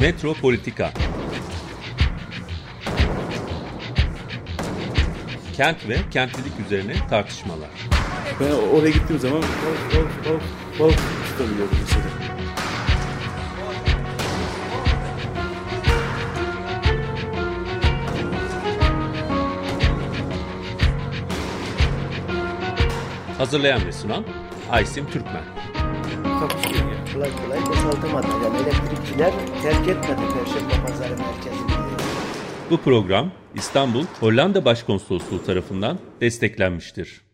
[0.00, 0.92] Metropolitika
[5.56, 7.68] Kent ve kentlilik üzerine tartışmalar.
[8.40, 10.42] Ben oraya gittiğim zaman balık balık balık
[10.80, 10.98] balık
[11.28, 12.04] tutabiliyordum mesela.
[23.38, 24.24] Hazırlayan ve sunan
[24.70, 25.44] Aysim Türkmen.
[26.40, 26.89] takusuyor.
[27.20, 28.26] Kolay kolay boşaltamadı.
[28.44, 31.70] Yani elektrikçiler terk etmedi Perşembe Pazarı merkezini.
[32.70, 37.24] Bu program İstanbul Hollanda Başkonsolosluğu tarafından desteklenmiştir.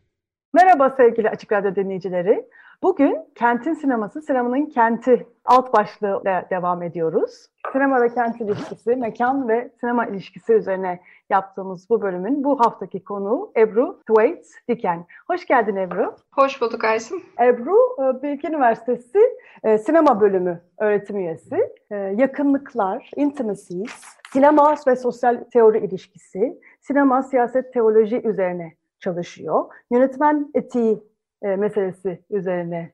[0.55, 2.45] Merhaba sevgili Açık Radyo dinleyicileri.
[2.83, 7.31] Bugün Kentin Sineması, Sinemanın Kenti alt başlığıyla devam ediyoruz.
[7.73, 13.53] Sinema ve kent ilişkisi, mekan ve sinema ilişkisi üzerine yaptığımız bu bölümün bu haftaki konuğu
[13.57, 15.07] Ebru Thwaite Diken.
[15.27, 16.17] Hoş geldin Ebru.
[16.33, 17.23] Hoş bulduk Aysim.
[17.41, 19.19] Ebru, e, Bilgi Üniversitesi
[19.63, 21.73] e, sinema bölümü öğretim üyesi.
[21.91, 29.65] E, Yakınlıklar, intimacies, sinema ve sosyal teori ilişkisi, sinema siyaset teoloji üzerine çalışıyor.
[29.91, 31.03] Yönetmen etiği
[31.43, 32.93] meselesi üzerine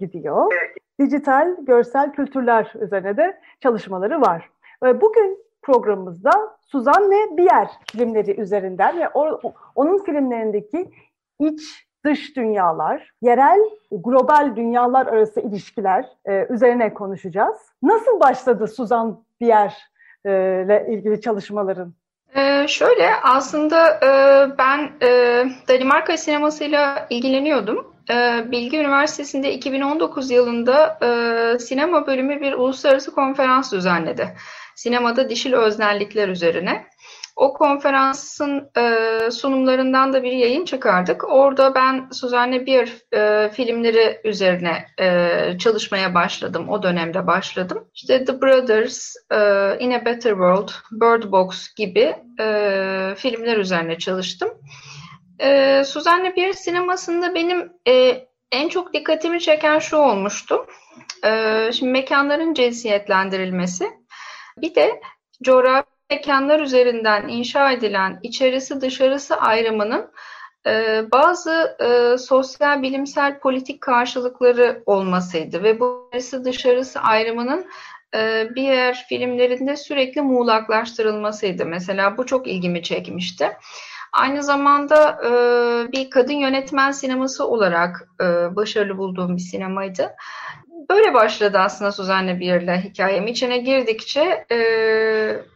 [0.00, 0.52] gidiyor.
[1.00, 4.50] Dijital, görsel kültürler üzerine de çalışmaları var.
[4.82, 6.30] Bugün programımızda
[6.60, 9.40] Suzan ve Bier filmleri üzerinden ve o,
[9.74, 10.90] onun filmlerindeki
[11.40, 11.60] iç
[12.04, 13.60] dış dünyalar, yerel,
[13.90, 17.56] global dünyalar arası ilişkiler e, üzerine konuşacağız.
[17.82, 19.76] Nasıl başladı Suzan Bier
[20.24, 20.30] e,
[20.64, 21.94] ile ilgili çalışmaların?
[22.34, 24.10] Ee, şöyle aslında e,
[24.58, 27.94] ben e, Danimarka sinemasıyla ilgileniyordum.
[28.10, 34.34] E, Bilgi Üniversitesi'nde 2019 yılında e, sinema bölümü bir uluslararası konferans düzenledi.
[34.78, 36.86] Sinemada dişil öznellikler üzerine.
[37.36, 41.24] O konferansın e, sunumlarından da bir yayın çıkardık.
[41.28, 46.68] Orada ben Suzanne Bier e, filmleri üzerine e, çalışmaya başladım.
[46.68, 47.88] O dönemde başladım.
[47.94, 49.36] İşte The Brothers, e,
[49.80, 54.48] In a Better World, Bird Box gibi e, filmler üzerine çalıştım.
[55.38, 60.66] E, Suzanne Bier sinemasında benim e, en çok dikkatimi çeken şu olmuştu.
[61.24, 63.98] E, şimdi mekanların cinsiyetlendirilmesi.
[64.62, 65.00] Bir de
[65.42, 70.10] coğrafi mekanlar üzerinden inşa edilen içerisi dışarısı ayrımının
[70.66, 76.10] e, bazı e, sosyal bilimsel politik karşılıkları olmasıydı ve bu
[76.44, 77.66] dışarısı ayrımının
[78.14, 81.66] e, diğer filmlerinde sürekli muğlaklaştırılmasıydı.
[81.66, 83.50] Mesela bu çok ilgimi çekmişti.
[84.12, 85.30] Aynı zamanda e,
[85.92, 88.24] bir kadın yönetmen sineması olarak e,
[88.56, 90.16] başarılı bulduğum bir sinemaydı.
[90.90, 93.26] Böyle başladı aslında Suzanne Bier'le hikayem.
[93.26, 94.58] İçine girdikçe e,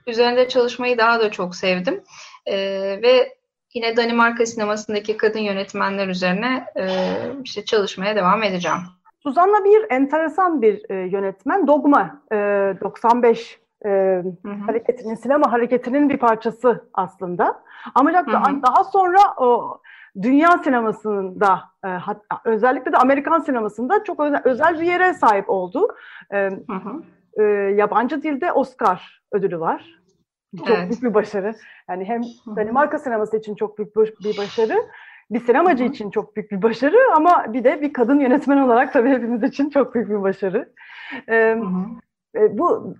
[0.06, 2.02] üzerinde çalışmayı daha da çok sevdim.
[2.46, 2.56] E,
[3.02, 3.34] ve
[3.74, 6.86] yine Danimarka sinemasındaki kadın yönetmenler üzerine e,
[7.44, 8.78] işte çalışmaya devam edeceğim.
[9.22, 11.66] Suzan'la bir enteresan bir e, yönetmen.
[11.66, 12.36] Dogma e,
[12.80, 14.50] 95 e, hı hı.
[14.66, 17.62] hareketinin, sinema hareketinin bir parçası aslında.
[17.94, 18.62] Ancak hı hı.
[18.62, 19.80] daha sonra o
[20.22, 25.88] dünya sinemasında e, hatta, özellikle de Amerikan sinemasında çok özel, özel bir yere sahip oldu.
[26.30, 27.02] E, hı hı.
[27.42, 27.42] E,
[27.74, 30.02] yabancı dilde Oscar ödülü var.
[30.58, 30.90] Çok evet.
[30.90, 31.54] büyük bir başarı.
[31.88, 32.22] Yani hem
[32.56, 34.74] Danimarka sineması için çok büyük bir başarı,
[35.30, 39.08] bir sinemacı için çok büyük bir başarı ama bir de bir kadın yönetmen olarak tabii
[39.08, 40.72] hepimiz için çok büyük bir başarı.
[41.28, 41.84] E, hı hı.
[42.36, 42.94] E, bu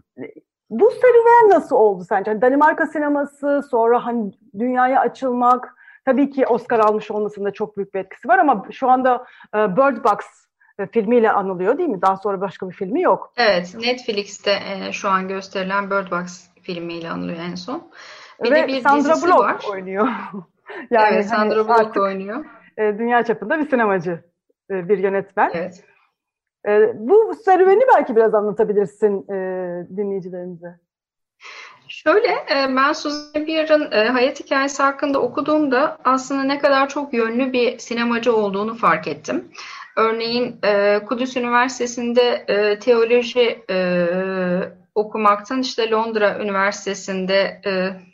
[0.70, 2.30] bu serüven nasıl oldu sence?
[2.30, 8.00] Yani Danimarka sineması, sonra hani dünyaya açılmak, tabii ki Oscar almış olmasında çok büyük bir
[8.00, 10.18] etkisi var ama şu anda e, Bird Box
[10.78, 12.02] e, filmiyle anılıyor değil mi?
[12.02, 13.32] Daha sonra başka bir filmi yok.
[13.36, 17.90] Evet, Netflix'te e, şu an gösterilen Bird Box filmiyle anılıyor en son.
[18.42, 19.64] Bir Ve de bir Sandra Bullock var.
[19.72, 20.08] oynuyor.
[20.90, 22.44] yani evet, Sandra hani Bullock oynuyor.
[22.78, 24.24] Dünya çapında bir sinemacı,
[24.70, 25.50] bir yönetmen.
[25.54, 25.84] Evet.
[26.94, 29.26] Bu serüveni belki biraz anlatabilirsin
[29.96, 30.78] dinleyicilerimize.
[31.92, 37.52] Şöyle, e, ben Suzy Bier'ın e, hayat hikayesi hakkında okuduğumda aslında ne kadar çok yönlü
[37.52, 39.48] bir sinemacı olduğunu fark ettim.
[39.96, 42.46] Örneğin e, Kudüs Üniversitesi'nde
[42.80, 43.64] teoloji
[44.94, 47.60] okumaktan işte Londra Üniversitesi'nde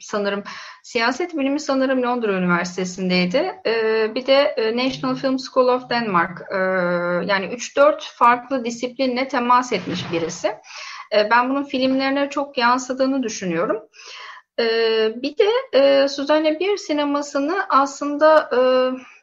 [0.00, 0.42] sanırım
[0.82, 3.54] siyaset bilimi sanırım Londra Üniversitesi'ndeydi.
[4.14, 6.42] bir de National Film School of Denmark
[7.28, 10.54] yani 3-4 farklı disiplinle temas etmiş birisi.
[11.12, 13.82] E, ben bunun filmlerine çok yansıdığını düşünüyorum.
[14.58, 14.64] E,
[15.22, 18.50] bir de e, Suzanne Bier sinemasını aslında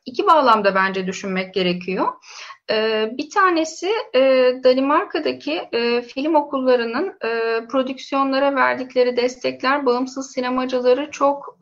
[0.06, 2.14] iki bağlamda bence düşünmek gerekiyor.
[3.12, 3.90] Bir tanesi
[4.64, 5.70] Danimarka'daki
[6.14, 7.18] film okullarının
[7.68, 11.60] prodüksiyonlara verdikleri destekler bağımsız sinemacıları çok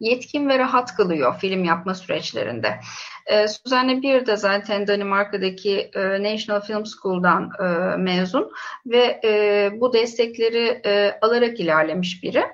[0.00, 2.80] yetkin ve rahat kılıyor film yapma süreçlerinde.
[3.26, 8.50] E, Suzanne Bier de zaten Danimarka'daki e, National Film School'dan e, mezun
[8.86, 12.44] ve e, bu destekleri e, alarak ilerlemiş biri.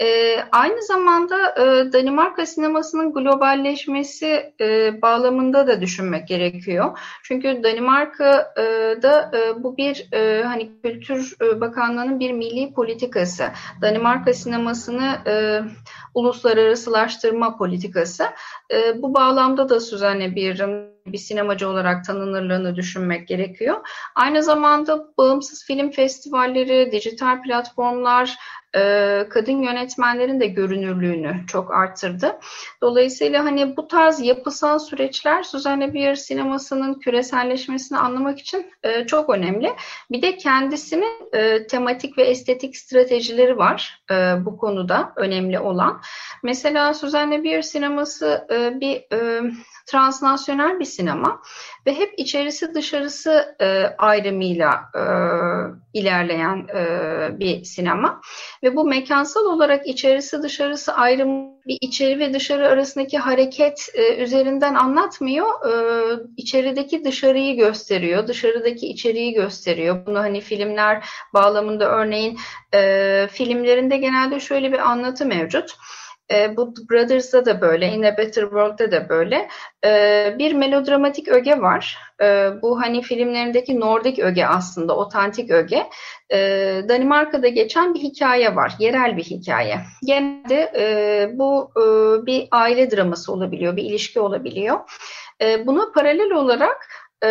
[0.00, 6.98] E, aynı zamanda e, Danimarka sinemasının globalleşmesi e, bağlamında da düşünmek gerekiyor.
[7.22, 13.44] Çünkü Danimarka'da e, bu bir e, hani Kültür Bakanlığı'nın bir milli politikası.
[13.82, 15.60] Danimarka sinemasını e,
[16.14, 18.24] uluslararasılaştırma politikası.
[18.70, 23.76] E, bu bağlamda da Suzanne Bier'in bir sinemacı olarak tanınırlığını düşünmek gerekiyor.
[24.14, 28.65] Aynı zamanda bağımsız film festivalleri, dijital platformlar, e,
[29.28, 32.38] kadın yönetmenlerin de görünürlüğünü çok arttırdı.
[32.82, 39.72] Dolayısıyla hani bu tarz yapısal süreçler Suzanne Bier sinemasının küreselleşmesini anlamak için e, çok önemli.
[40.10, 44.02] Bir de kendisinin e, tematik ve estetik stratejileri var
[44.40, 46.00] bu konuda önemli olan.
[46.42, 48.46] Mesela Suzanne Bier sineması
[48.80, 49.04] bir
[49.86, 51.42] transnasyonel bir sinema
[51.86, 53.66] ve hep içerisi dışarısı e,
[53.98, 55.02] ayrımıyla e,
[55.98, 58.20] ilerleyen e, bir sinema
[58.62, 64.74] ve bu mekansal olarak içerisi dışarısı ayrım bir içeri ve dışarı arasındaki hareket e, üzerinden
[64.74, 65.46] anlatmıyor.
[65.46, 65.72] E,
[66.36, 70.06] içerideki dışarıyı gösteriyor, dışarıdaki içeriği gösteriyor.
[70.06, 71.04] Bunu hani filmler
[71.34, 72.38] bağlamında örneğin
[72.74, 75.76] e, filmlerinde genelde şöyle bir anlatı mevcut.
[76.32, 79.48] E, bu Brothers'da da böyle, In a Better World'da da böyle.
[79.84, 81.98] E, bir melodramatik öge var.
[82.22, 85.86] E, bu hani filmlerindeki Nordik öge aslında, otantik öge.
[86.32, 86.38] E,
[86.88, 89.78] Danimarka'da geçen bir hikaye var, yerel bir hikaye.
[90.06, 91.82] Genelde e, bu e,
[92.26, 94.80] bir aile draması olabiliyor, bir ilişki olabiliyor.
[95.40, 97.28] E, buna paralel olarak e,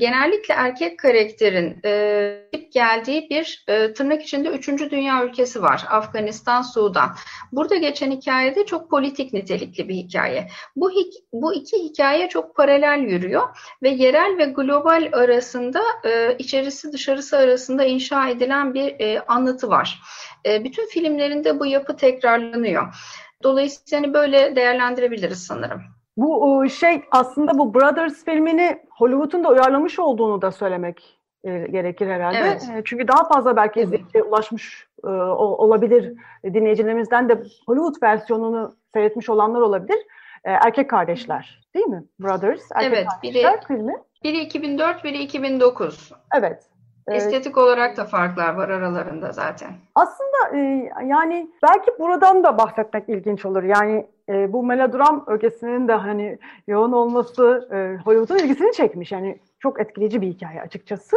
[0.00, 5.84] genellikle erkek karakterin e, geldiği bir e, tırnak içinde üçüncü dünya ülkesi var.
[5.90, 7.10] Afganistan, Sudan.
[7.52, 10.48] Burada geçen hikayede çok politik nitelikli bir hikaye.
[10.76, 10.90] Bu,
[11.32, 13.48] bu iki hikaye çok paralel yürüyor
[13.82, 20.02] ve yerel ve global arasında e, içerisi dışarısı arasında inşa edilen bir e, anlatı var.
[20.46, 22.94] E, bütün filmlerinde bu yapı tekrarlanıyor.
[23.42, 25.82] Dolayısıyla hani böyle değerlendirebiliriz sanırım.
[26.16, 32.38] Bu şey aslında bu Brothers filmini Hollywood'un da uyarlamış olduğunu da söylemek e, gerekir herhalde.
[32.38, 32.68] Evet.
[32.76, 36.12] E, çünkü daha fazla belki izleyiciye ulaşmış e, olabilir
[36.44, 39.98] dinleyicilerimizden de Hollywood versiyonunu seyretmiş olanlar olabilir.
[40.44, 42.04] Erkek kardeşler değil mi?
[42.20, 42.62] Brothers.
[42.74, 43.06] Erkek evet.
[43.22, 43.94] Biri, filmi.
[44.24, 46.12] Biri 2004, biri 2009.
[46.34, 46.71] Evet.
[47.08, 49.68] Estetik olarak da farklar var aralarında zaten.
[49.94, 50.56] Aslında
[51.04, 53.62] yani belki buradan da bahsetmek ilginç olur.
[53.62, 59.12] Yani e, bu melodram ögesinin de hani yoğun olması e, Hollywood'un ilgisini çekmiş.
[59.12, 61.16] Yani çok etkileyici bir hikaye açıkçası.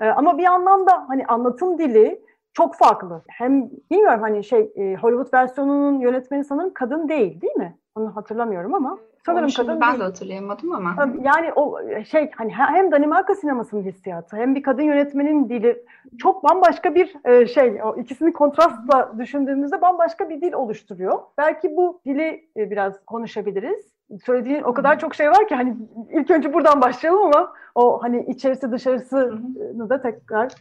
[0.00, 2.20] E, ama bir yandan da hani anlatım dili
[2.52, 3.22] çok farklı.
[3.28, 7.78] Hem bilmiyorum hani şey e, Hollywood versiyonunun yönetmeni sanırım kadın değil değil mi?
[7.94, 8.98] Onu hatırlamıyorum ama.
[9.26, 11.12] Sanırım kadın ben de hatırlayamadım ama.
[11.22, 15.84] Yani o şey hani hem Danimarka sinemasının hissiyatı hem bir kadın yönetmenin dili
[16.18, 17.82] çok bambaşka bir e, şey.
[17.82, 21.18] O ikisini kontrastla düşündüğümüzde bambaşka bir dil oluşturuyor.
[21.38, 23.92] Belki bu dili e, biraz konuşabiliriz.
[24.24, 25.76] Söylediğin o kadar çok şey var ki hani
[26.12, 30.52] ilk önce buradan başlayalım ama o hani içerisi dışarısını da tekrar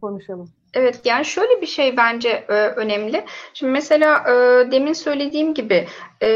[0.00, 0.48] konuşalım.
[0.74, 3.24] Evet yani şöyle bir şey bence e, önemli.
[3.54, 4.32] Şimdi mesela e,
[4.70, 5.88] demin söylediğim gibi
[6.22, 6.28] e,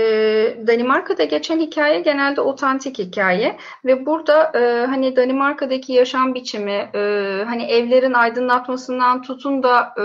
[0.67, 6.99] Danimarka'da geçen hikaye genelde otantik hikaye ve burada e, hani Danimarka'daki yaşam biçimi e,
[7.47, 10.05] hani evlerin aydınlatmasından tutun da e,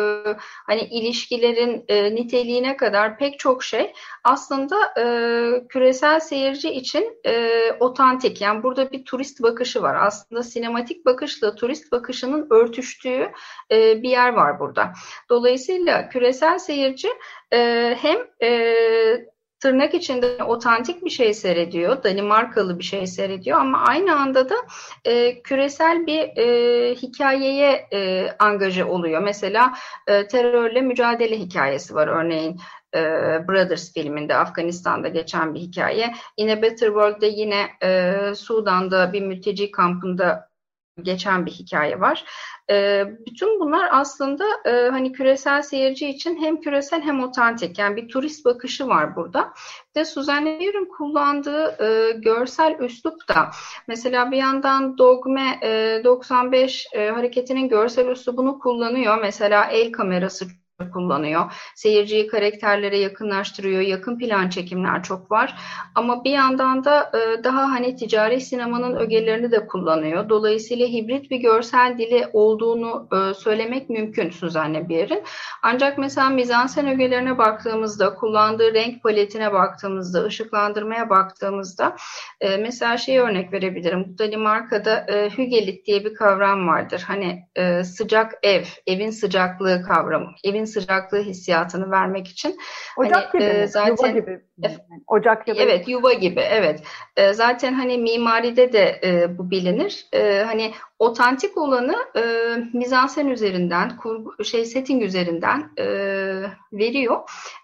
[0.67, 8.41] hani ilişkilerin e, niteliğine kadar pek çok şey aslında e, küresel seyirci için e, otantik.
[8.41, 9.95] Yani burada bir turist bakışı var.
[9.95, 13.31] Aslında sinematik bakışla turist bakışının örtüştüğü
[13.71, 14.93] e, bir yer var burada.
[15.29, 17.09] Dolayısıyla küresel seyirci
[17.53, 18.75] e, hem e,
[19.59, 24.55] tırnak içinde otantik bir şey seyrediyor, Danimarkalı bir şey seyrediyor ama aynı anda da
[25.05, 29.21] e, küresel bir e, hikayeye e, angaje oluyor.
[29.21, 29.73] Mesela
[30.07, 32.59] e, terörle mücadele hikayesi var örneğin
[32.95, 32.99] e,
[33.47, 36.13] Brothers filminde Afganistan'da geçen bir hikaye.
[36.37, 40.49] In a Better World'de yine e, Sudan'da bir mülteci kampında
[41.01, 42.25] geçen bir hikaye var.
[42.69, 48.09] E, bütün bunlar aslında e, hani küresel seyirci için hem küresel hem otantik yani bir
[48.09, 49.53] turist bakışı var burada.
[49.95, 53.51] Ve Suzanne Bier'in kullandığı e, görsel üslup da
[53.87, 59.17] mesela bir yandan Dogme e, 95 e, hareketinin görsel üslubunu kullanıyor.
[59.21, 60.45] Mesela el kamerası
[60.93, 61.51] kullanıyor.
[61.75, 63.81] Seyirciyi karakterlere yakınlaştırıyor.
[63.81, 65.55] Yakın plan çekimler çok var.
[65.95, 70.29] Ama bir yandan da e, daha hani ticari sinemanın ögelerini de kullanıyor.
[70.29, 75.23] Dolayısıyla hibrit bir görsel dili olduğunu e, söylemek mümkün Suzanne Bier'in.
[75.63, 81.95] Ancak mesela mizansen ögelerine baktığımızda, kullandığı renk paletine baktığımızda, ışıklandırmaya baktığımızda
[82.41, 84.15] e, mesela şey örnek verebilirim.
[84.19, 87.03] Danimarka'da e, hügelit diye bir kavram vardır.
[87.07, 90.31] Hani e, sıcak ev, evin sıcaklığı kavramı.
[90.43, 92.57] Evin sıcaklığı hissiyatını vermek için.
[92.97, 94.41] Ocak hani, gibi, e, zaten, yuva gibi.
[95.07, 95.57] Ocak gibi.
[95.59, 96.83] Evet, yuva gibi, evet.
[97.17, 100.05] E, zaten hani mimaride de e, bu bilinir.
[100.13, 102.23] E, hani otantik olanı e,
[102.73, 105.85] mizansen üzerinden, kurgu, şey setting üzerinden e,
[106.73, 107.19] veriyor.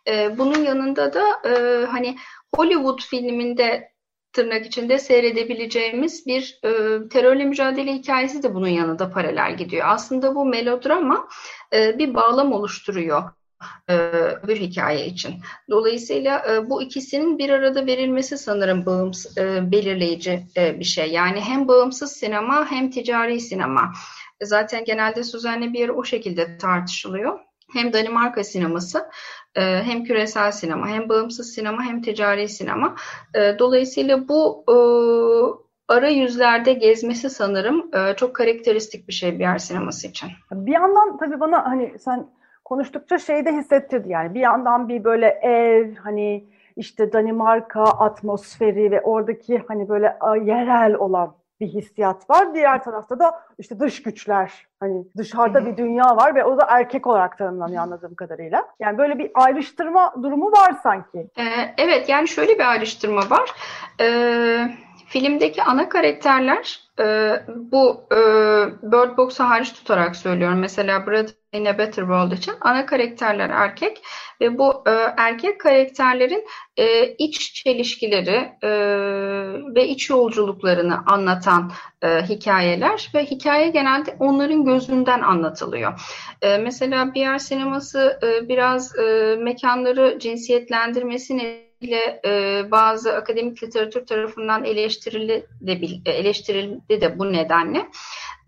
[0.08, 2.18] E, bunun yanında da e, hani
[2.56, 3.91] Hollywood filminde
[4.34, 6.70] tırnak içinde seyredebileceğimiz bir e,
[7.10, 9.88] terörle mücadele hikayesi de bunun yanında paralel gidiyor.
[9.90, 11.28] Aslında bu melodrama
[11.74, 13.24] e, bir bağlam oluşturuyor
[13.90, 13.96] e,
[14.48, 15.36] bir hikaye için.
[15.70, 21.12] Dolayısıyla e, bu ikisinin bir arada verilmesi sanırım bağımsız, e, belirleyici e, bir şey.
[21.12, 23.94] Yani hem bağımsız sinema hem ticari sinema.
[24.44, 27.40] Zaten genelde Suzanne Bier o şekilde tartışılıyor.
[27.74, 29.10] Hem Danimarka sineması
[29.56, 32.96] e, hem küresel sinema, hem bağımsız sinema hem ticari sinema.
[33.36, 34.76] E, dolayısıyla bu e,
[35.94, 40.30] ara yüzlerde gezmesi sanırım çok karakteristik bir şey bir yer sineması için.
[40.52, 42.28] Bir yandan tabii bana hani sen
[42.66, 49.02] konuştukça şey de hissettirdi yani bir yandan bir böyle ev hani işte Danimarka atmosferi ve
[49.02, 52.54] oradaki hani böyle yerel olan bir hissiyat var.
[52.54, 57.08] Diğer tarafta da işte dış güçler hani dışarıda bir dünya var ve o da erkek
[57.08, 58.68] olarak tanımlanıyor anladığım kadarıyla.
[58.80, 61.28] Yani böyle bir ayrıştırma durumu var sanki.
[61.38, 61.44] Ee,
[61.78, 63.52] evet yani şöyle bir ayrıştırma var.
[64.02, 64.68] Ee,
[65.12, 68.18] filmdeki ana karakterler e, bu e,
[68.92, 70.60] Bird Box'u hariç tutarak söylüyorum.
[70.60, 74.02] Mesela Brother in a Better World için ana karakterler erkek
[74.42, 76.46] ve bu e, erkek karakterlerin
[76.78, 78.70] e, iç çelişkileri e,
[79.76, 86.02] ve iç yolculuklarını anlatan e, hikayeler ve hikaye genelde onların gözünden anlatılıyor.
[86.42, 94.66] E, mesela yer sineması e, biraz e, mekanları cinsiyetlendirmesini ile e, bazı akademik literatür tarafından
[94.66, 97.88] eleştirildi de, eleştirildi de bu nedenle.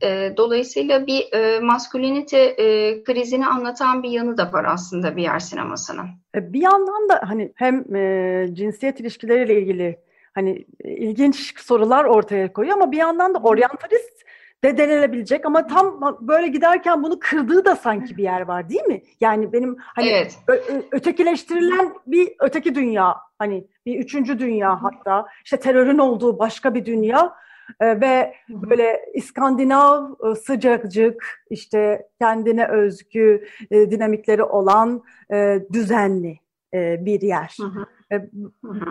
[0.04, 5.40] E, dolayısıyla bir e, maskülinite e, krizini anlatan bir yanı da var aslında bir yer
[5.40, 6.06] sinemasının.
[6.36, 10.00] E, bir yandan da hani hem e, cinsiyet ilişkileriyle ilgili
[10.34, 14.13] hani e, ilginç sorular ortaya koyuyor ama bir yandan da oryantalist
[14.64, 19.02] de denilebilecek ama tam böyle giderken bunu kırdığı da sanki bir yer var değil mi?
[19.22, 20.40] Yani benim hani evet.
[20.92, 27.34] ötekileştirilen bir öteki dünya hani bir üçüncü dünya hatta işte terörün olduğu başka bir dünya
[27.80, 35.04] e, ve böyle İskandinav e, sıcakcık işte kendine özgü e, dinamikleri olan
[35.34, 36.40] e, düzenli
[36.74, 37.58] e, bir yer.
[37.62, 37.86] Hı hı.
[38.16, 38.30] E.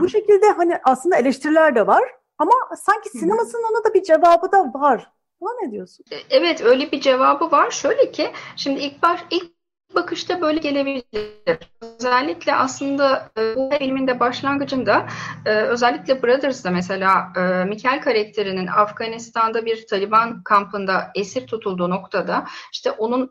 [0.01, 2.03] Bu şekilde hani aslında eleştiriler de var
[2.39, 5.13] ama sanki sinemasının ona da bir cevabı da var.
[5.43, 6.05] Buna ne diyorsun?
[6.11, 7.71] E, evet öyle bir cevabı var.
[7.71, 9.53] Şöyle ki şimdi ilk baş ilk
[9.95, 11.59] bakışta böyle gelebilir.
[11.81, 15.07] Özellikle aslında e, bu filmin de başlangıcında
[15.47, 17.33] e, özellikle Brothers'da mesela
[17.69, 23.31] Mikel karakterinin Afganistan'da bir Taliban kampında esir tutulduğu noktada işte onun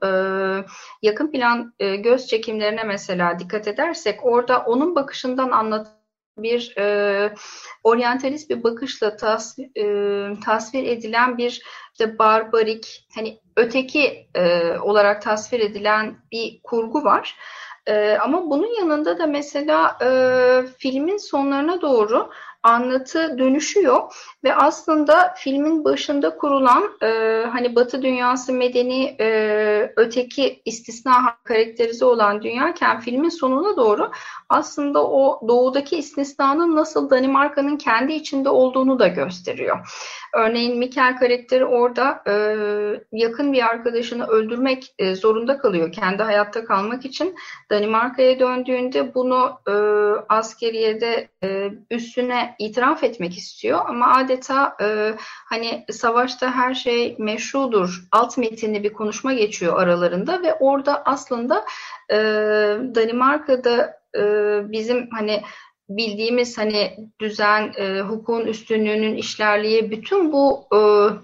[1.02, 6.01] yakın plan göz çekimlerine mesela dikkat edersek orada onun bakışından anlat
[6.44, 7.34] bir e,
[7.84, 15.60] oryantalist bir bakışla tasvir, e, tasvir edilen bir işte barbarik hani öteki e, olarak tasvir
[15.60, 17.36] edilen bir kurgu var.
[17.88, 20.10] E, ama bunun yanında da mesela e,
[20.78, 22.30] filmin sonlarına doğru
[22.64, 27.08] anlatı dönüşüyor ve aslında filmin başında kurulan e,
[27.52, 34.12] hani Batı dünyası medeni e, öteki istisna karakterize olan dünyayken filmin sonuna doğru
[34.52, 39.78] aslında o doğudaki istisnanın nasıl Danimarka'nın kendi içinde olduğunu da gösteriyor.
[40.34, 42.34] Örneğin Mikel karakteri orada e,
[43.12, 47.36] yakın bir arkadaşını öldürmek e, zorunda kalıyor kendi hayatta kalmak için.
[47.70, 49.74] Danimarka'ya döndüğünde bunu e,
[50.30, 55.14] askeriyede e, üstüne itiraf etmek istiyor ama adeta e,
[55.50, 61.66] hani savaşta her şey meşrudur alt metinli bir konuşma geçiyor aralarında ve orada aslında
[62.10, 62.18] e,
[62.96, 64.22] Danimarka'da e,
[64.72, 65.42] bizim hani
[65.98, 70.78] bildiğimiz hani düzen, e, hukukun üstünlüğünün işlerliği bütün bu e,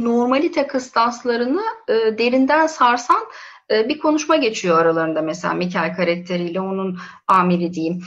[0.03, 3.23] normalite kıstaslarını e, derinden sarsan
[3.71, 8.01] e, bir konuşma geçiyor aralarında mesela Mikel karakteriyle onun amiri diyeyim.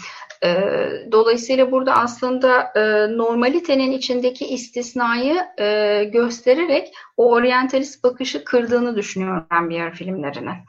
[0.44, 0.48] E,
[1.12, 2.80] dolayısıyla burada aslında e,
[3.16, 10.64] normalitenin içindeki istisnayı e, göstererek o oryantalist bakışı kırdığını düşünüyorum ben bir yer filmlerine.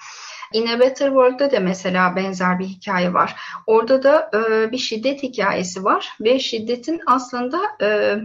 [0.53, 3.35] In a Better World'da da mesela benzer bir hikaye var.
[3.67, 8.17] Orada da e, bir şiddet hikayesi var ve şiddetin aslında e,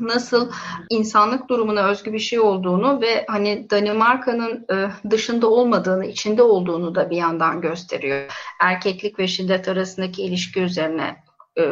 [0.00, 0.50] nasıl
[0.90, 7.10] insanlık durumuna özgü bir şey olduğunu ve hani Danimarka'nın e, dışında olmadığını, içinde olduğunu da
[7.10, 8.32] bir yandan gösteriyor.
[8.60, 11.16] Erkeklik ve şiddet arasındaki ilişki üzerine
[11.58, 11.62] e,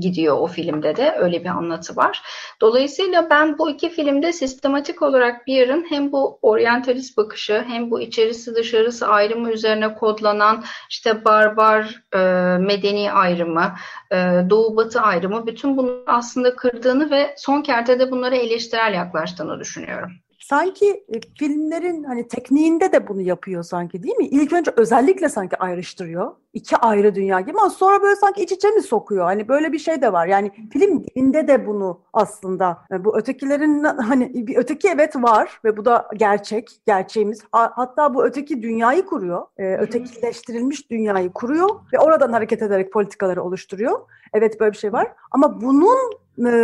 [0.00, 2.22] gidiyor o filmde de öyle bir anlatı var.
[2.60, 8.00] Dolayısıyla ben bu iki filmde sistematik olarak bir yerin hem bu oryantalist bakışı hem bu
[8.00, 12.18] içerisi dışarısı ayrımı üzerine kodlanan işte barbar e,
[12.58, 13.74] medeni ayrımı,
[14.12, 14.16] e,
[14.50, 21.04] doğu batı ayrımı bütün bunu aslında kırdığını ve son kertede bunlara eleştirel yaklaştığını düşünüyorum sanki
[21.14, 24.26] e, filmlerin hani tekniğinde de bunu yapıyor sanki değil mi?
[24.26, 26.32] İlk önce özellikle sanki ayrıştırıyor.
[26.52, 29.24] İki ayrı dünya gibi ama sonra böyle sanki iç içe mi sokuyor?
[29.24, 30.26] Hani böyle bir şey de var.
[30.26, 35.60] Yani film dilinde de bunu aslında yani e, bu ötekilerin hani bir öteki evet var
[35.64, 37.42] ve bu da gerçek, gerçeğimiz.
[37.52, 39.46] Hatta bu öteki dünyayı kuruyor.
[39.56, 44.00] E, ötekileştirilmiş dünyayı kuruyor ve oradan hareket ederek politikaları oluşturuyor.
[44.32, 46.12] Evet böyle bir şey var ama bunun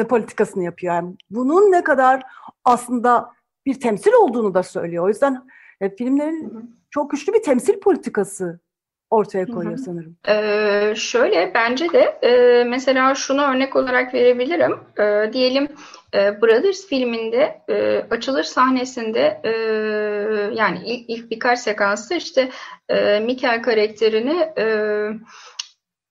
[0.08, 0.94] politikasını yapıyor.
[0.94, 2.22] Yani bunun ne kadar
[2.64, 3.33] aslında
[3.66, 5.04] bir temsil olduğunu da söylüyor.
[5.04, 5.42] O yüzden
[5.80, 6.62] e, filmlerin hı hı.
[6.90, 8.60] çok güçlü bir temsil politikası
[9.10, 9.84] ortaya koyuyor hı hı.
[9.84, 10.16] sanırım.
[10.28, 14.78] Ee, şöyle bence de e, mesela şunu örnek olarak verebilirim.
[14.98, 15.68] E, diyelim
[16.14, 19.50] e, Brothers filminde e, açılış sahnesinde e,
[20.54, 22.50] yani ilk, ilk birkaç sekansta işte
[22.88, 24.66] e, Mikel karakterini e,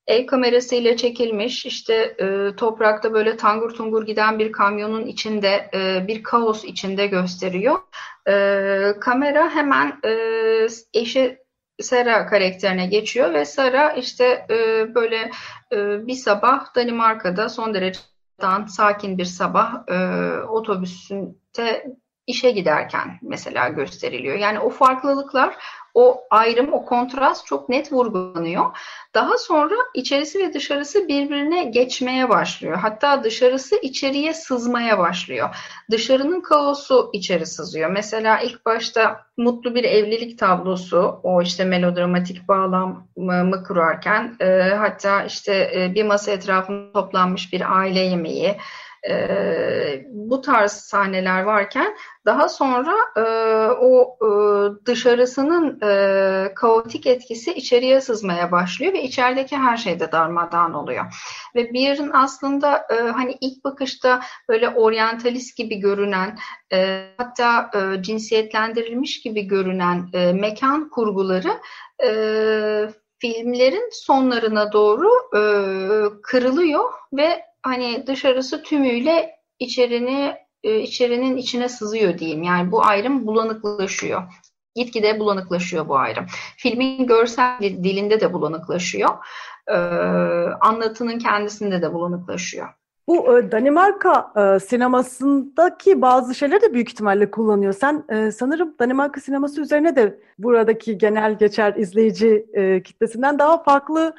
[0.07, 6.24] el kamerasıyla çekilmiş işte e, toprakta böyle tangur tungur giden bir kamyonun içinde e, bir
[6.24, 7.79] kaos içinde gösteriyor.
[8.29, 11.43] E, kamera hemen e, eşi
[11.81, 15.31] Sara karakterine geçiyor ve Sara işte e, böyle
[15.72, 18.00] e, bir sabah Danimarka'da son derece
[18.67, 19.98] sakin bir sabah e,
[20.43, 21.95] otobüsünde
[22.27, 24.38] işe giderken mesela gösteriliyor.
[24.38, 25.56] Yani o farklılıklar,
[25.94, 28.77] o ayrım, o kontrast çok net vurgulanıyor.
[29.13, 32.77] Daha sonra içerisi ve dışarısı birbirine geçmeye başlıyor.
[32.77, 35.56] Hatta dışarısı içeriye sızmaya başlıyor.
[35.92, 37.89] Dışarının kaosu içeri sızıyor.
[37.89, 45.72] Mesela ilk başta mutlu bir evlilik tablosu, o işte melodramatik bağlamı kurarken, e, hatta işte
[45.75, 48.58] e, bir masa etrafında toplanmış bir aile yemeği,
[49.10, 53.22] e, bu tarz sahneler varken daha sonra e,
[53.72, 54.27] o e,
[54.85, 61.05] dışarısının e, kaotik etkisi içeriye sızmaya başlıyor ve içerideki her şey de darmadağın oluyor.
[61.55, 66.37] Ve Beer'ın aslında e, hani ilk bakışta böyle oryantalist gibi görünen
[66.74, 71.59] e, hatta e, cinsiyetlendirilmiş gibi görünen e, mekan kurguları
[72.03, 72.09] e,
[73.20, 75.42] filmlerin sonlarına doğru e,
[76.24, 82.44] kırılıyor ve hani dışarısı tümüyle içerini e, içerinin içine sızıyor diyeyim.
[82.44, 84.24] Yani bu ayrım bulanıklaşıyor.
[84.76, 86.26] Gitgide bulanıklaşıyor bu ayrım.
[86.58, 89.10] Filmin görsel dilinde de bulanıklaşıyor.
[89.68, 89.74] Ee,
[90.62, 92.70] anlatının kendisinde de bulanıklaşıyor.
[93.07, 97.74] Bu e, Danimarka e, sinemasındaki bazı şeyleri de büyük ihtimalle kullanıyor.
[97.74, 102.46] Sen e, sanırım Danimarka sineması üzerine de buradaki genel geçer izleyici
[102.83, 104.16] kitlesinden daha farklı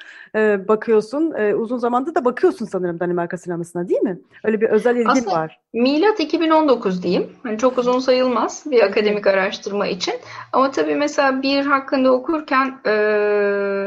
[0.68, 1.34] bakıyorsun.
[1.58, 4.18] Uzun zamandır da bakıyorsun sanırım Danimarka sinemasına değil mi?
[4.44, 5.60] Öyle bir özel ilgin Aslında, var.
[5.72, 7.30] Milat 2019 diyeyim.
[7.44, 10.14] Yani çok uzun sayılmaz bir akademik araştırma için.
[10.52, 12.78] Ama tabii mesela bir hakkında okurken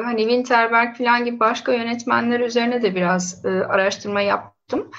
[0.03, 4.91] hani Winterberg falan gibi başka yönetmenler üzerine de biraz araştırma yaptım yaptım.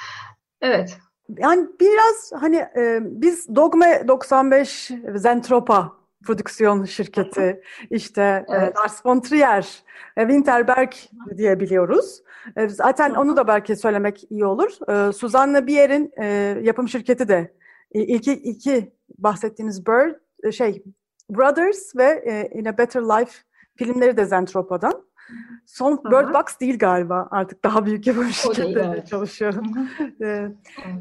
[0.62, 0.98] Evet.
[1.38, 5.92] Yani biraz hani e, biz Dogme 95 Zentropa
[6.24, 8.76] prodüksiyon şirketi işte e, evet.
[8.76, 9.82] e, Lars von Trier,
[10.16, 10.92] e, Winterberg
[11.36, 12.22] diye biliyoruz.
[12.56, 14.90] E, zaten onu da belki söylemek iyi olur.
[14.90, 16.26] E, Suzanne Bier'in e,
[16.62, 17.54] yapım şirketi de
[17.92, 20.82] e, iki, iki bahsettiğiniz Bird e, şey
[21.30, 23.32] Brothers ve e, In a Better Life
[23.76, 25.07] filmleri de Zentropa'dan.
[25.66, 26.10] Son Hı-hı.
[26.10, 27.28] Bird Box değil galiba.
[27.30, 29.72] Artık daha büyük yapım şirketlerinde çalışıyorum.
[30.22, 30.48] ee,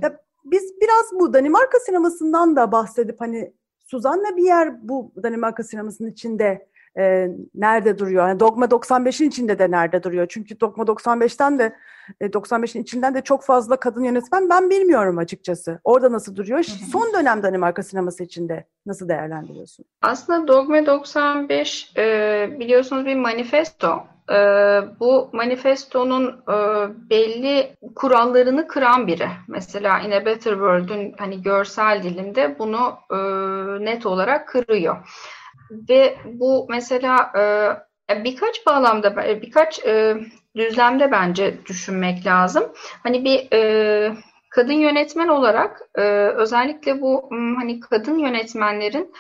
[0.02, 3.54] ya biz biraz bu Danimarka sinemasından da bahsedip hani
[3.86, 8.28] Suzanne bir yer bu Danimarka sinemasının içinde e, nerede duruyor?
[8.28, 10.28] Yani Dogma 95'in içinde de nerede duruyor?
[10.30, 11.76] Çünkü Dogma 95'ten de
[12.22, 15.80] e, 95'in içinden de çok fazla kadın yönetmen ben bilmiyorum açıkçası.
[15.84, 16.64] Orada nasıl duruyor?
[16.64, 19.86] Son dönem Danimarka sineması içinde nasıl değerlendiriyorsun?
[20.02, 24.08] Aslında Dogma 95 e, biliyorsunuz bir manifesto.
[24.32, 24.36] E,
[25.00, 26.56] bu manifestonun e,
[27.10, 29.30] belli kurallarını kıran biri.
[29.48, 33.16] Mesela In a Better World'ün hani görsel dilinde bunu e,
[33.86, 34.98] net olarak kırıyor.
[35.90, 37.32] Ve bu mesela
[38.10, 40.18] e, birkaç bağlamda, birkaç e,
[40.56, 42.64] düzlemde bence düşünmek lazım.
[43.04, 44.14] Hani bir e,
[44.50, 46.02] kadın yönetmen olarak e,
[46.36, 49.14] özellikle bu hani kadın yönetmenlerin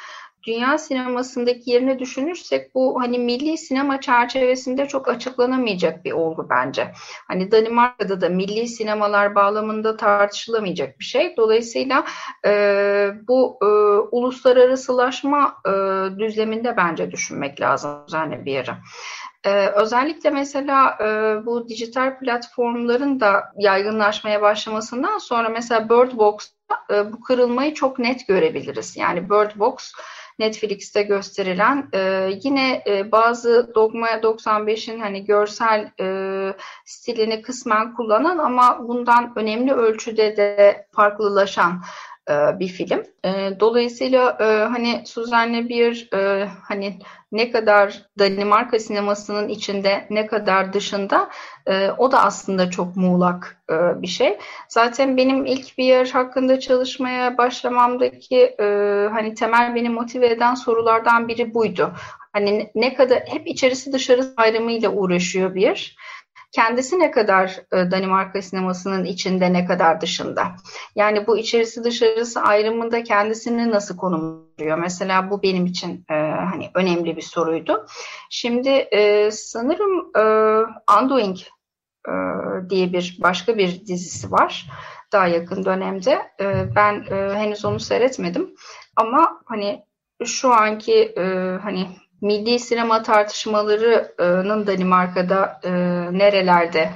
[0.47, 6.91] dünya sinemasındaki yerini düşünürsek bu hani milli sinema çerçevesinde çok açıklanamayacak bir olgu bence.
[7.27, 11.37] Hani Danimarka'da da milli sinemalar bağlamında tartışılamayacak bir şey.
[11.37, 12.05] Dolayısıyla
[12.45, 12.51] e,
[13.27, 13.65] bu e,
[14.15, 15.71] uluslararasılaşma e,
[16.19, 18.77] düzleminde bence düşünmek lazım düzenli bir yere.
[19.47, 21.05] Ee, özellikle mesela e,
[21.45, 28.27] bu dijital platformların da yaygınlaşmaya başlamasından sonra mesela Bird Box'ta e, bu kırılmayı çok net
[28.27, 28.97] görebiliriz.
[28.97, 29.93] Yani Bird Box
[30.39, 36.07] Netflix'te gösterilen e, yine e, bazı Dogma 95'in hani görsel e,
[36.85, 41.81] stilini kısmen kullanan ama bundan önemli ölçüde de farklılaşan
[42.29, 43.03] bir film.
[43.25, 46.09] E, dolayısıyla e, hani Suzanne bir
[46.63, 46.99] hani
[47.31, 51.29] ne kadar Danimarka sinemasının içinde ne kadar dışında
[51.97, 54.37] o da aslında çok muğlak bir şey.
[54.69, 58.55] Zaten benim ilk bir yer hakkında çalışmaya başlamamdaki
[59.11, 61.91] hani temel beni motive eden sorulardan biri buydu.
[62.33, 65.97] Hani ne kadar hep içerisi dışarısı ayrımıyla uğraşıyor bir
[66.51, 70.55] kendisi ne kadar e, Danimarka sinemasının içinde ne kadar dışında.
[70.95, 74.77] Yani bu içerisi dışarısı ayrımında kendisini nasıl konumluyor?
[74.77, 77.85] Mesela bu benim için e, hani önemli bir soruydu.
[78.29, 80.11] Şimdi e, sanırım
[81.01, 81.37] Undoing
[82.69, 84.69] diye bir başka bir dizisi var
[85.11, 86.21] daha yakın dönemde.
[86.75, 87.03] Ben
[87.35, 88.55] henüz onu seyretmedim
[88.95, 89.85] ama hani
[90.25, 91.15] şu anki
[91.63, 91.87] hani
[92.21, 95.71] milli sinema tartışmalarının Danimarka'da e,
[96.17, 96.89] nerelerde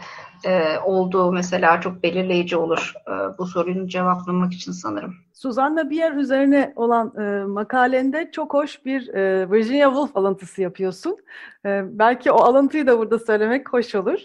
[0.46, 5.16] e, olduğu mesela çok belirleyici olur e, bu soruyu cevaplamak için sanırım.
[5.34, 11.18] Suzanna Bier üzerine olan e, makalende çok hoş bir e, Virginia Woolf alıntısı yapıyorsun.
[11.66, 14.20] E, belki o alıntıyı da burada söylemek hoş olur.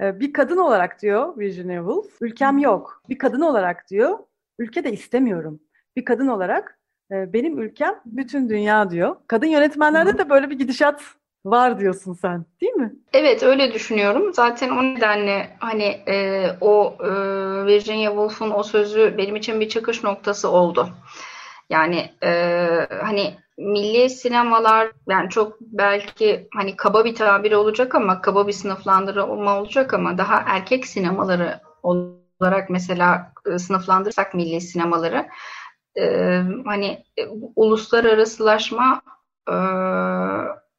[0.00, 3.02] E, bir kadın olarak diyor Virginia Woolf, ülkem yok.
[3.08, 4.18] Bir kadın olarak diyor,
[4.58, 5.60] ülke de istemiyorum.
[5.96, 6.77] Bir kadın olarak
[7.10, 9.16] benim ülkem bütün dünya diyor.
[9.26, 11.02] Kadın yönetmenlerde de böyle bir gidişat
[11.44, 12.92] var diyorsun sen değil mi?
[13.12, 14.34] Evet öyle düşünüyorum.
[14.34, 17.10] Zaten o nedenle hani e, o e,
[17.66, 20.88] Virginia Woolf'un o sözü benim için bir çıkış noktası oldu.
[21.70, 22.66] Yani e,
[23.02, 29.60] hani milli sinemalar yani çok belki hani kaba bir tabir olacak ama kaba bir sınıflandırma
[29.60, 35.26] olacak ama daha erkek sinemaları olarak mesela e, sınıflandırsak milli sinemaları
[35.98, 39.02] e, hani e, uluslararasılaşma
[39.48, 39.54] e,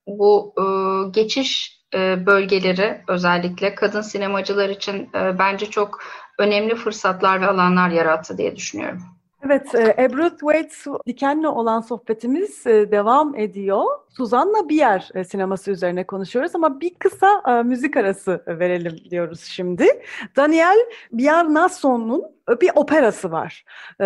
[0.08, 0.64] bu e,
[1.10, 1.80] geçiş
[2.26, 6.00] bölgeleri özellikle kadın sinemacılar için bence çok
[6.40, 9.02] önemli fırsatlar ve alanlar yarattı diye düşünüyorum.
[9.46, 13.86] Evet, Ebru Thwaites Diken'le olan sohbetimiz devam ediyor.
[14.10, 19.88] Suzan'la Bier e, sineması üzerine konuşuyoruz ama bir kısa müzik arası verelim diyoruz şimdi.
[20.36, 20.78] Daniel
[21.12, 22.24] Bjarnason'un
[22.62, 23.66] bir operası var.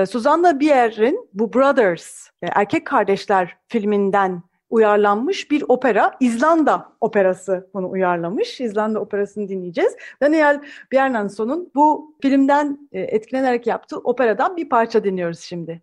[0.10, 6.12] Suzanna Bier'in bu Brothers, Erkek Kardeşler filminden uyarlanmış bir opera.
[6.20, 8.62] İzlanda operası bunu uyarlamış.
[8.62, 9.96] İzlanda operasını dinleyeceğiz.
[10.22, 15.82] Daniel Bjarnason'un bu filmden e, etkilenerek yaptığı operadan bir parça dinliyoruz şimdi.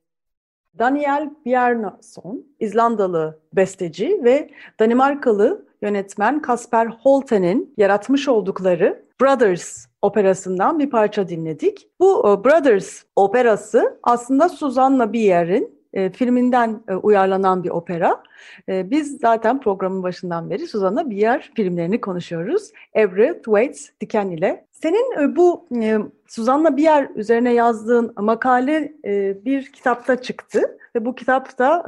[0.79, 11.28] Daniel Bjarnason, İzlandalı besteci ve Danimarkalı yönetmen Kasper Holten'in yaratmış oldukları Brothers operasından bir parça
[11.28, 11.88] dinledik.
[12.00, 18.22] Bu e, Brothers operası aslında Susanna Bier'in e, filminden e, uyarlanan bir opera.
[18.68, 22.70] E, biz zaten programın başından beri Suzan'a Bier filmlerini konuşuyoruz.
[22.94, 24.66] Everett Thwaites Diken ile.
[24.72, 30.78] Senin e, bu e, Suzan'la Bier üzerine yazdığın makale e, bir kitapta çıktı.
[30.96, 31.85] Ve bu kitapta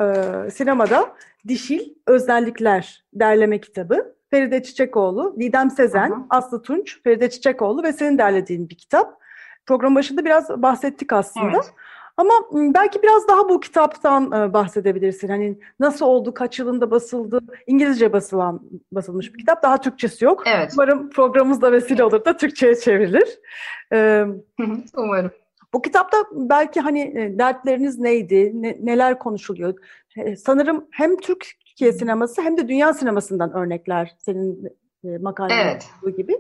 [0.47, 1.13] e, sinemada
[1.49, 4.15] Dişil Özellikler derleme kitabı.
[4.33, 6.27] Feride Çiçekoğlu, Didem Sezen, Aha.
[6.31, 9.19] Aslı Tunç, Feride Çiçekoğlu ve senin derlediğin bir kitap.
[9.67, 11.47] Program başında biraz bahsettik aslında.
[11.55, 11.73] Evet.
[12.17, 15.29] Ama belki biraz daha bu kitaptan bahsedebilirsin.
[15.29, 19.63] Hani nasıl oldu, kaç yılında basıldı, İngilizce basılan basılmış bir kitap.
[19.63, 20.43] Daha Türkçesi yok.
[20.47, 20.71] Evet.
[20.75, 23.39] Umarım programımızda vesile olur da Türkçe'ye çevrilir.
[24.97, 25.31] Umarım.
[25.75, 29.75] Bu kitapta belki hani dertleriniz neydi, ne, neler konuşuluyor?
[30.39, 31.17] Sanırım hem
[31.73, 34.65] Türkiye sineması hem de dünya sinemasından örnekler senin
[35.05, 35.91] e, makalen evet.
[36.17, 36.37] gibi.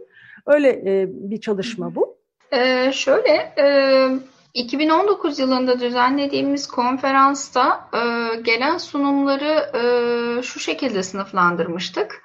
[0.47, 2.18] Öyle e, bir çalışma bu.
[2.53, 4.09] Ee, şöyle, e,
[4.55, 8.01] 2019 yılında düzenlediğimiz konferansta e,
[8.40, 12.23] gelen sunumları e, şu şekilde sınıflandırmıştık.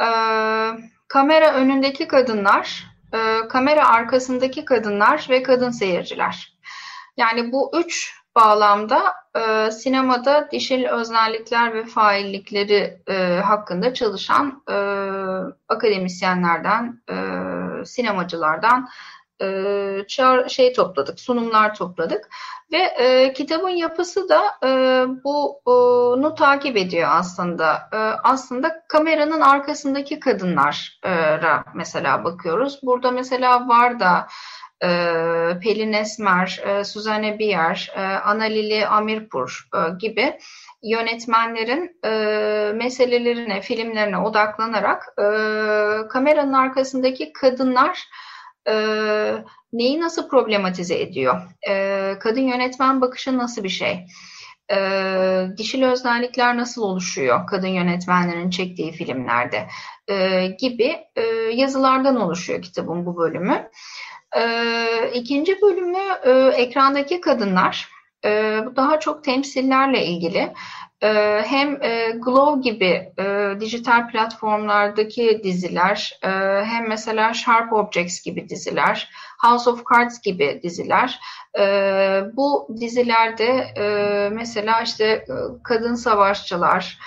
[0.00, 0.08] E,
[1.08, 6.58] kamera önündeki kadınlar, e, kamera arkasındaki kadınlar ve kadın seyirciler.
[7.16, 14.74] Yani bu üç bağlamda e, sinemada dişil öznellikler ve faillikleri e, hakkında çalışan e,
[15.68, 17.16] akademisyenlerden, e,
[17.84, 18.88] sinemacılardan
[20.08, 22.28] çağır, şey topladık, sunumlar topladık
[22.72, 24.68] ve e, kitabın yapısı da e,
[25.24, 27.88] bunu takip ediyor aslında.
[27.92, 32.80] E, aslında kameranın arkasındaki kadınlara mesela bakıyoruz.
[32.82, 34.26] Burada mesela var da
[34.82, 34.88] e,
[35.62, 40.38] Pelin Esmer, e, Suzanne Bier, e, Analili Amirpur e, gibi
[40.82, 41.96] yönetmenlerin
[42.76, 45.16] meselelerine, filmlerine odaklanarak
[46.10, 48.08] kameranın arkasındaki kadınlar
[49.72, 51.42] neyi nasıl problematize ediyor?
[52.20, 54.06] Kadın yönetmen bakışı nasıl bir şey?
[54.72, 54.78] E,
[55.56, 59.66] dişil özellikler nasıl oluşuyor kadın yönetmenlerin çektiği filmlerde?
[60.08, 63.70] E, gibi e, yazılardan oluşuyor kitabın bu bölümü.
[64.38, 66.30] E, ikinci bölümü e,
[66.62, 67.88] ekrandaki kadınlar.
[68.24, 70.52] E, bu daha çok temsillerle ilgili.
[71.02, 76.28] E, hem e, Glow gibi e, dijital platformlardaki diziler, e,
[76.64, 81.20] hem mesela Sharp Objects gibi diziler, House of Cards gibi diziler.
[81.58, 81.64] E,
[82.32, 83.84] bu dizilerde e,
[84.32, 86.98] mesela işte e, kadın savaşçılar,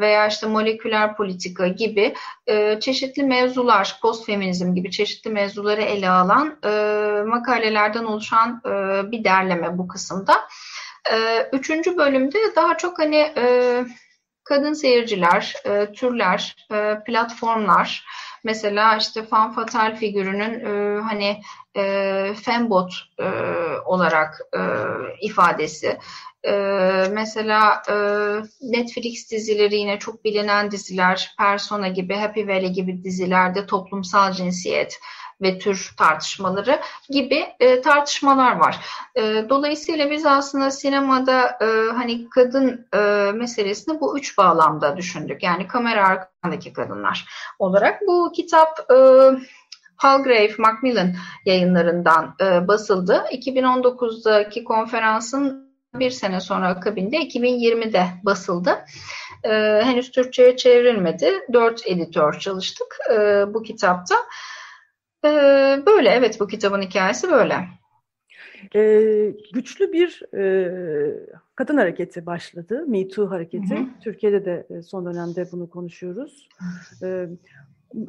[0.00, 2.14] veya işte moleküler politika gibi
[2.46, 6.68] e, çeşitli mevzular, postfeminizm gibi çeşitli mevzuları ele alan e,
[7.26, 8.62] makalelerden oluşan
[9.12, 10.34] bir derleme bu kısımda.
[11.52, 13.32] Üçüncü bölümde daha çok hani
[14.44, 15.54] kadın seyirciler,
[15.94, 16.68] türler,
[17.06, 18.04] platformlar,
[18.44, 20.64] mesela işte fan fatal figürünün
[21.00, 21.40] hani
[22.34, 22.92] fembot
[23.86, 24.40] olarak
[25.20, 25.98] ifadesi
[26.46, 27.94] ee, mesela e,
[28.62, 34.98] Netflix dizileri yine çok bilinen diziler, Persona gibi, Happy Valley gibi dizilerde toplumsal cinsiyet
[35.42, 38.78] ve tür tartışmaları gibi e, tartışmalar var.
[39.14, 42.98] E, dolayısıyla biz aslında sinemada e, hani kadın e,
[43.32, 45.42] meselesini bu üç bağlamda düşündük.
[45.42, 47.26] Yani kamera arkasındaki kadınlar
[47.58, 48.00] olarak.
[48.06, 48.96] Bu kitap e,
[49.98, 53.24] Palgrave Macmillan yayınlarından e, basıldı.
[53.32, 58.70] 2019'daki konferansın bir sene sonra akabinde 2020'de basıldı.
[59.44, 61.32] Ee, henüz Türkçe'ye çevrilmedi.
[61.52, 64.14] Dört editör çalıştık e, bu kitapta.
[65.24, 65.28] E,
[65.86, 67.54] böyle evet bu kitabın hikayesi böyle.
[68.74, 70.70] Ee, güçlü bir e,
[71.54, 72.84] kadın hareketi başladı.
[72.88, 73.76] Me Too hareketi.
[73.76, 73.86] Hı hı.
[74.00, 76.48] Türkiye'de de e, son dönemde bunu konuşuyoruz.
[77.02, 77.26] Ee,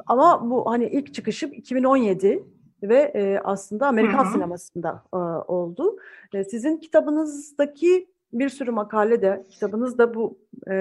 [0.06, 2.44] ama bu hani ilk çıkışı 2017
[2.82, 4.32] ve e, aslında Amerikan Hı-hı.
[4.32, 5.16] sinemasında e,
[5.52, 5.96] oldu.
[6.34, 10.38] E, sizin kitabınızdaki bir sürü makale de kitabınız bu
[10.70, 10.74] e,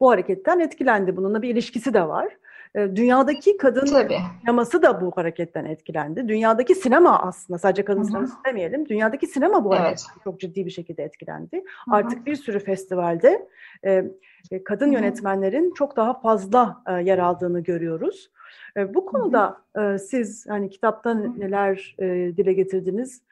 [0.00, 1.16] bu hareketten etkilendi.
[1.16, 2.36] Bununla bir ilişkisi de var.
[2.74, 4.18] E, dünyadaki kadın Tabii.
[4.40, 6.28] sineması da bu hareketten etkilendi.
[6.28, 8.08] Dünyadaki sinema aslında sadece kadın Hı-hı.
[8.08, 8.88] sineması demeyelim.
[8.88, 9.80] Dünyadaki sinema bu evet.
[9.80, 11.56] hareketten çok ciddi bir şekilde etkilendi.
[11.56, 11.96] Hı-hı.
[11.96, 13.48] Artık bir sürü festivalde
[13.84, 14.04] e,
[14.50, 14.94] e kadın Hı-hı.
[14.94, 18.30] yönetmenlerin çok daha fazla e, yer aldığını görüyoruz.
[18.76, 23.22] E, bu konuda e, siz hani kitapta neler e, dile getirdiniz?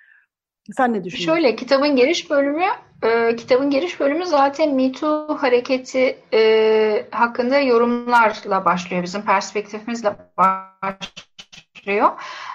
[0.77, 1.35] Sen ne düşünüyorsun?
[1.35, 2.67] Şöyle kitabın giriş bölümü
[3.03, 9.03] e, kitabın giriş bölümü zaten Me Too hareketi e, hakkında yorumlarla başlıyor.
[9.03, 12.11] Bizim perspektifimizle başlıyor.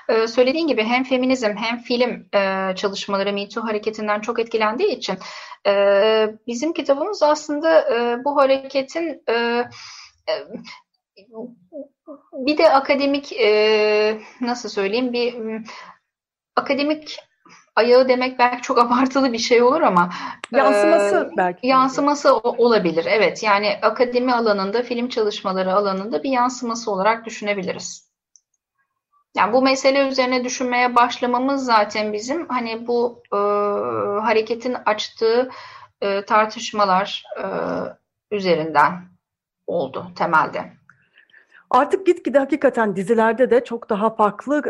[0.10, 5.18] E, söylediğin gibi hem feminizm hem film e, çalışmaları Me Too hareketinden çok etkilendiği için
[5.68, 9.34] e, bizim kitabımız aslında e, bu hareketin e,
[10.30, 10.34] e
[12.34, 15.36] bir de akademik e, nasıl söyleyeyim bir
[16.56, 17.20] akademik
[17.76, 20.10] ayağı demek belki çok abartılı bir şey olur ama
[20.52, 23.06] yansıması e, belki yansıması olabilir.
[23.10, 28.06] Evet yani akademi alanında film çalışmaları alanında bir yansıması olarak düşünebiliriz.
[29.36, 33.38] Yani bu mesele üzerine düşünmeye başlamamız zaten bizim hani bu e,
[34.22, 35.50] hareketin açtığı
[36.02, 37.46] e, tartışmalar e,
[38.32, 39.02] üzerinden
[39.68, 40.74] oldu temelde.
[41.76, 44.62] Artık gitgide hakikaten dizilerde de çok daha farklı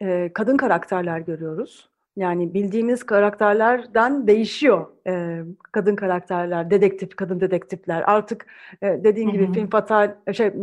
[0.00, 1.88] e, e, kadın karakterler görüyoruz.
[2.16, 8.02] Yani bildiğimiz karakterlerden değişiyor e, kadın karakterler, dedektif, kadın dedektifler.
[8.06, 8.46] Artık
[8.82, 9.36] e, dediğin Hı-hı.
[9.36, 10.54] gibi film fatal, e, şey, e,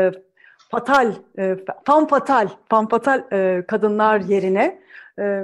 [0.00, 0.12] e,
[0.70, 4.80] fatal, e, fan fatal, fan fatal e, kadınlar yerine
[5.18, 5.42] e,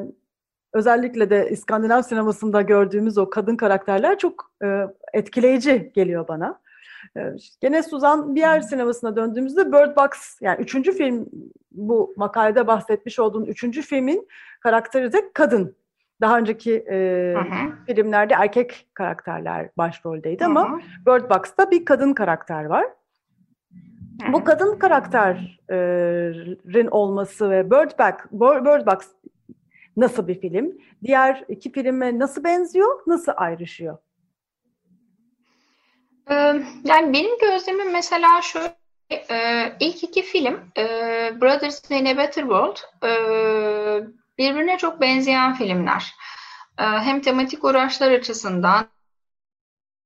[0.72, 6.63] özellikle de İskandinav sinemasında gördüğümüz o kadın karakterler çok e, etkileyici geliyor bana.
[7.16, 11.26] Ee, gene Suzan Bier sinemasına döndüğümüzde Bird Box yani üçüncü film
[11.72, 14.28] bu makalede bahsetmiş olduğun üçüncü filmin
[14.60, 15.76] karakteri de kadın.
[16.20, 17.34] Daha önceki e,
[17.86, 20.48] filmlerde erkek karakterler başroldeydi hı.
[20.48, 22.84] ama Bird Box'ta bir kadın karakter var.
[24.26, 24.32] Hı.
[24.32, 29.08] Bu kadın karakterin olması ve Bird Box, Bird Box
[29.96, 30.72] nasıl bir film?
[31.04, 33.98] Diğer iki filme nasıl benziyor, nasıl ayrışıyor?
[36.84, 38.76] Yani benim gözlemim mesela şöyle
[39.10, 40.82] e, ilk iki film e,
[41.40, 43.10] Brothers in a Better World e,
[44.38, 46.14] birbirine çok benzeyen filmler.
[46.76, 48.86] Hem tematik uğraşlar açısından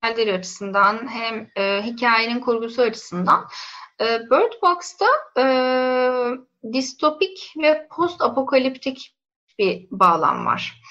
[0.02, 3.48] açısından hem e, hikayenin kurgusu açısından.
[4.00, 5.06] E, Bird Box'ta
[5.38, 5.44] e,
[6.72, 9.16] distopik ve post apokaliptik
[9.58, 10.82] bir bağlam var.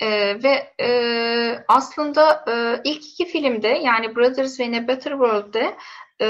[0.00, 0.08] E,
[0.42, 5.76] ve e, aslında e, ilk iki filmde yani Brothers ve In a Better World'de
[6.20, 6.28] e,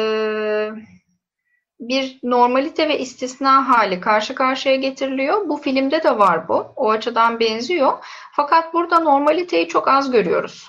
[1.80, 5.48] bir normalite ve istisna hali karşı karşıya getiriliyor.
[5.48, 6.72] Bu filmde de var bu.
[6.76, 7.92] O açıdan benziyor.
[8.32, 10.68] Fakat burada normaliteyi çok az görüyoruz.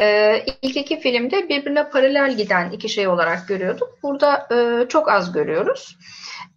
[0.00, 3.88] Ee, ilk iki filmde birbirine paralel giden iki şey olarak görüyorduk.
[4.02, 5.96] Burada e, çok az görüyoruz.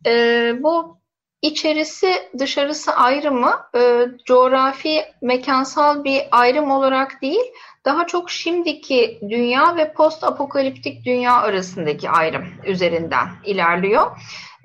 [0.05, 0.11] E,
[0.59, 0.99] bu
[1.41, 7.51] içerisi dışarısı ayrımı e, coğrafi mekansal bir ayrım olarak değil,
[7.85, 14.11] daha çok şimdiki dünya ve post apokaliptik dünya arasındaki ayrım üzerinden ilerliyor.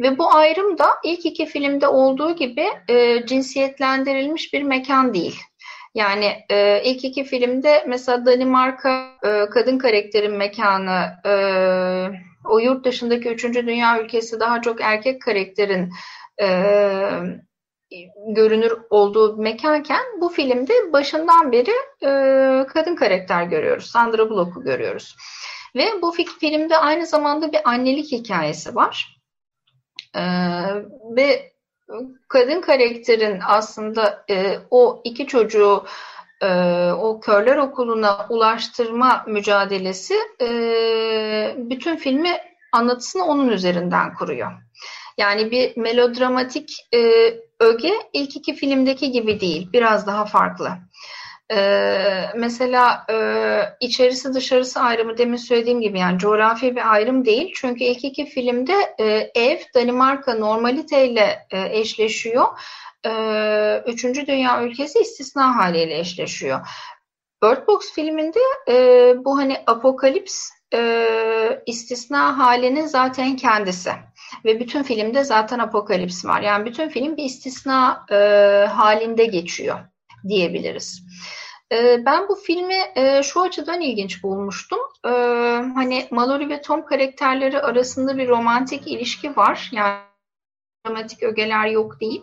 [0.01, 5.41] Ve bu ayrım da ilk iki filmde olduğu gibi e, cinsiyetlendirilmiş bir mekan değil.
[5.95, 11.35] Yani e, ilk iki filmde mesela Danimarka e, kadın karakterin mekanı, e,
[12.45, 15.93] o yurt dışındaki üçüncü dünya ülkesi daha çok erkek karakterin
[16.41, 16.49] e,
[18.29, 23.87] görünür olduğu mekanken bu filmde başından beri e, kadın karakter görüyoruz.
[23.87, 25.17] Sandra Bullock'u görüyoruz.
[25.77, 29.21] Ve bu filmde aynı zamanda bir annelik hikayesi var.
[30.17, 30.23] E,
[31.17, 31.53] ve
[32.29, 35.85] kadın karakterin aslında e, o iki çocuğu
[36.43, 36.49] e,
[36.93, 40.49] o körler okuluna ulaştırma mücadelesi e,
[41.59, 42.39] bütün filmi
[42.73, 44.53] anlatısını onun üzerinden kuruyor.
[45.19, 47.01] Yani bir melodramatik e,
[47.61, 50.71] öge ilk iki filmdeki gibi değil, biraz daha farklı.
[51.53, 53.17] Ee, mesela e,
[53.81, 57.53] içerisi dışarısı ayrımı demin söylediğim gibi yani coğrafi bir ayrım değil.
[57.57, 62.47] Çünkü ilk iki filmde e, ev Danimarka normaliteyle e, eşleşiyor.
[63.07, 66.61] E, üçüncü dünya ülkesi istisna haliyle eşleşiyor.
[67.43, 68.75] Bird Box filminde e,
[69.25, 73.91] bu hani apokalips e, istisna halinin zaten kendisi.
[74.45, 76.41] Ve bütün filmde zaten apokalips var.
[76.41, 78.17] Yani bütün film bir istisna e,
[78.67, 79.79] halinde geçiyor
[80.29, 81.03] diyebiliriz.
[81.73, 84.79] E, ben bu filmi e, şu açıdan ilginç bulmuştum.
[85.05, 85.09] E,
[85.75, 89.71] hani Mallory ve Tom karakterleri arasında bir romantik ilişki var.
[89.73, 89.99] Yani
[90.87, 92.23] romantik ögeler yok değil.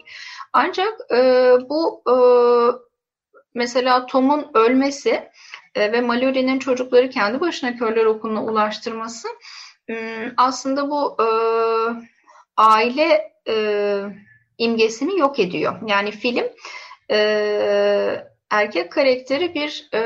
[0.53, 1.17] Ancak e,
[1.69, 2.15] bu e,
[3.53, 5.29] mesela Tom'un ölmesi
[5.75, 9.27] e, ve Mallory'nin çocukları kendi başına körler okuluna ulaştırması
[10.37, 11.27] aslında bu e,
[12.57, 13.55] aile e,
[14.57, 15.79] imgesini yok ediyor.
[15.87, 16.45] Yani film
[17.11, 17.17] e,
[18.51, 20.01] erkek karakteri bir e,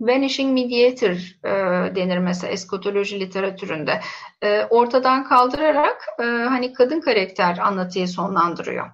[0.00, 1.50] vanishing mediator e,
[1.94, 4.00] denir mesela eskatoloji literatüründe.
[4.42, 8.90] E, ortadan kaldırarak e, hani kadın karakter anlatıyı sonlandırıyor.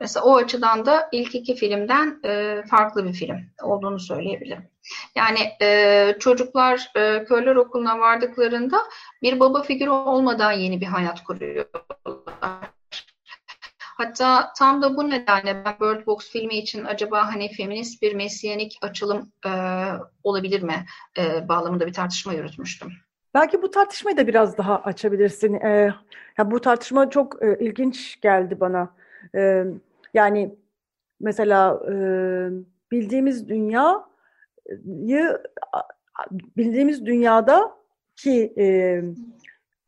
[0.00, 4.69] Mesela o açıdan da ilk iki filmden e, farklı bir film olduğunu söyleyebilirim.
[5.14, 8.78] Yani e, çocuklar e, körler okuluna vardıklarında
[9.22, 12.70] bir baba figürü olmadan yeni bir hayat kuruyorlar.
[13.78, 18.78] Hatta tam da bu nedenle ben Bird Box filmi için acaba hani feminist bir mesyanik
[18.82, 19.50] açılım e,
[20.22, 20.84] olabilir mi
[21.18, 22.92] e, bağlamında bir tartışma yürütmüştüm.
[23.34, 25.54] Belki bu tartışmayı da biraz daha açabilirsin.
[25.54, 25.94] Ee,
[26.38, 28.94] ya bu tartışma çok e, ilginç geldi bana.
[29.34, 29.64] Ee,
[30.14, 30.54] yani
[31.20, 31.94] mesela e,
[32.90, 34.09] bildiğimiz dünyayı
[36.56, 37.76] bildiğimiz dünyada
[38.16, 38.64] ki e,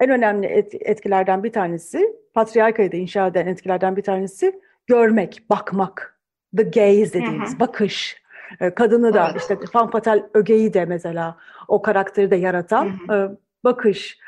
[0.00, 6.18] en önemli et, etkilerden bir tanesi patriarkayı da inşa eden etkilerden bir tanesi görmek, bakmak.
[6.56, 7.60] The gaze dediğimiz hı hı.
[7.60, 8.22] bakış.
[8.60, 9.40] Ee, kadını da evet.
[9.40, 11.36] işte fanfatal ögeyi de mesela
[11.68, 13.32] o karakteri de yaratan hı hı.
[13.32, 14.18] E, bakış.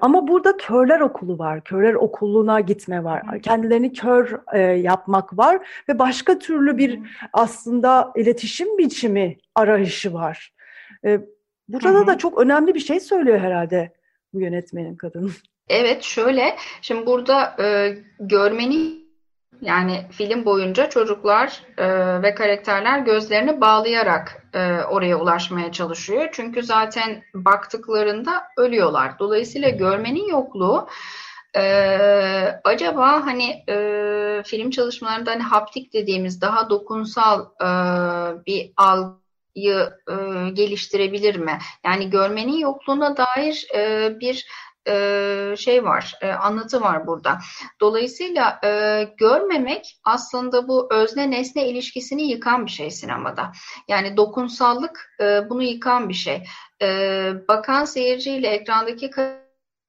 [0.00, 1.64] Ama burada körler okulu var.
[1.64, 3.42] Körler okuluna gitme var.
[3.42, 7.00] Kendilerini kör yapmak var ve başka türlü bir
[7.32, 10.52] aslında iletişim biçimi arayışı var.
[11.68, 13.92] Burada hı da çok önemli bir şey söylüyor herhalde
[14.32, 15.32] bu yönetmenin kadın.
[15.68, 19.05] Evet şöyle şimdi burada e, görmenin
[19.62, 21.86] yani film boyunca çocuklar e,
[22.22, 26.28] ve karakterler gözlerini bağlayarak e, oraya ulaşmaya çalışıyor.
[26.32, 29.18] Çünkü zaten baktıklarında ölüyorlar.
[29.18, 30.88] Dolayısıyla görmenin yokluğu
[31.56, 31.62] e,
[32.64, 37.66] acaba hani e, film çalışmalarında hani haptik dediğimiz daha dokunsal e,
[38.46, 40.14] bir algıyı e,
[40.50, 41.58] geliştirebilir mi?
[41.84, 44.46] Yani görmenin yokluğuna dair e, bir
[44.88, 47.38] e, şey var, e, anlatı var burada.
[47.80, 53.52] Dolayısıyla e, görmemek aslında bu özne nesne ilişkisini yıkan bir şey sinemada.
[53.88, 55.16] Yani dokunsallık
[55.50, 56.42] bunu yıkan bir şey.
[57.48, 59.10] bakan seyirciyle ekrandaki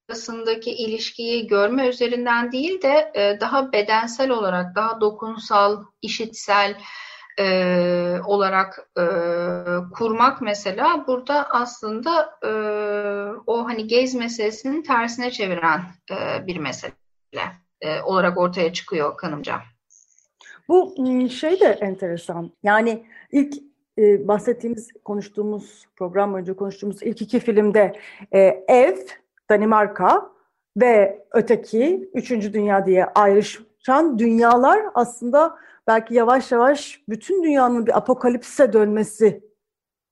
[0.10, 6.76] arasındaki ilişkiyi görme üzerinden değil de e, daha bedensel olarak, daha dokunsal, işitsel
[7.40, 9.04] e, olarak e,
[9.98, 12.52] kurmak mesela burada aslında e,
[13.48, 15.82] o hani gez meselesinin tersine çeviren
[16.12, 16.92] e, bir mesele
[17.82, 19.62] e, olarak ortaya çıkıyor kanımca.
[20.70, 22.52] Bu ıı, şey de enteresan.
[22.64, 23.58] Yani ilk
[23.98, 28.00] e, bahsettiğimiz, konuştuğumuz, program boyunca konuştuğumuz ilk iki filmde
[28.32, 28.98] e, ev,
[29.50, 30.32] Danimarka
[30.78, 33.06] ve öteki, Üçüncü Dünya diye
[33.88, 35.56] ayrışan dünyalar aslında
[35.88, 39.42] belki yavaş yavaş bütün dünyanın bir apokalipse dönmesi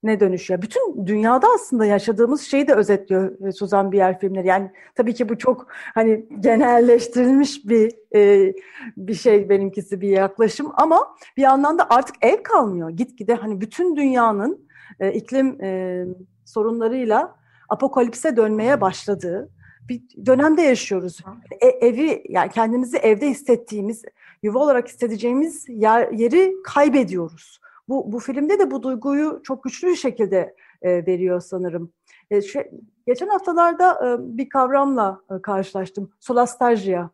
[0.02, 0.62] ne dönüşüyor?
[0.62, 4.46] Bütün dünyada aslında yaşadığımız şeyi de özetliyor Suzan Bier filmleri.
[4.46, 8.52] Yani tabii ki bu çok hani genelleştirilmiş bir e,
[8.96, 12.90] bir şey benimkisi bir yaklaşım ama bir yandan da artık ev kalmıyor.
[12.90, 14.68] Gitgide hani bütün dünyanın
[15.00, 16.04] e, iklim e,
[16.44, 17.36] sorunlarıyla
[17.68, 19.55] apokalipse dönmeye başladığı
[19.88, 21.20] bir dönemde yaşıyoruz.
[21.60, 24.02] E, evi yani kendimizi evde hissettiğimiz,
[24.42, 27.60] yuva olarak hissedeceğimiz yer, yeri kaybediyoruz.
[27.88, 31.92] Bu, bu filmde de bu duyguyu çok güçlü bir şekilde e, veriyor sanırım.
[32.30, 32.70] E, şey,
[33.06, 36.10] geçen haftalarda e, bir kavramla e, karşılaştım.
[36.20, 37.10] Solastalgia.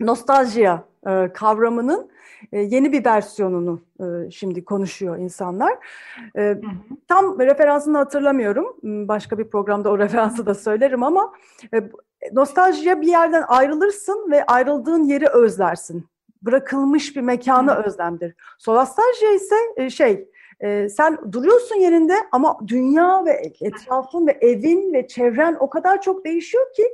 [0.00, 2.10] Nostaljiya e, kavramının
[2.52, 5.72] e, yeni bir versiyonunu e, şimdi konuşuyor insanlar.
[6.34, 6.56] E, hı hı.
[7.08, 8.76] Tam referansını hatırlamıyorum.
[8.82, 11.32] Başka bir programda o referansı da söylerim ama
[11.74, 11.90] e,
[12.32, 16.06] nostaljiye bir yerden ayrılırsın ve ayrıldığın yeri özlersin
[16.42, 17.82] bırakılmış bir mekanı Hı.
[17.82, 18.34] özlemdir.
[18.58, 20.28] Solastalji ise e, şey
[20.60, 26.24] e, sen duruyorsun yerinde ama dünya ve etrafın ve evin ve çevren o kadar çok
[26.24, 26.84] değişiyor ki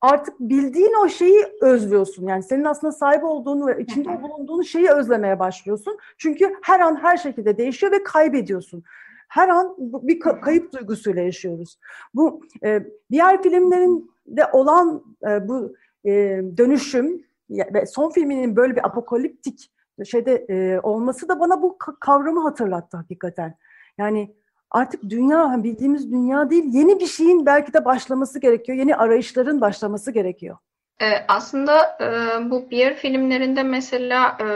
[0.00, 2.26] artık bildiğin o şeyi özlüyorsun.
[2.26, 5.98] Yani senin aslında sahip olduğunu ve içinde bulunduğun şeyi özlemeye başlıyorsun.
[6.18, 8.82] Çünkü her an her şekilde değişiyor ve kaybediyorsun.
[9.28, 11.78] Her an bir kayıp duygusuyla yaşıyoruz.
[12.14, 15.74] Bu e, diğer filmlerinde olan e, bu
[16.04, 16.10] e,
[16.56, 19.70] dönüşüm ve son filminin böyle bir apokaliptik
[20.04, 23.54] şeyde e, olması da bana bu kavramı hatırlattı hakikaten.
[23.98, 24.34] Yani
[24.70, 28.78] artık dünya bildiğimiz dünya değil yeni bir şeyin belki de başlaması gerekiyor.
[28.78, 30.56] Yeni arayışların başlaması gerekiyor.
[31.02, 34.46] E, aslında e, bu bir filmlerinde mesela e,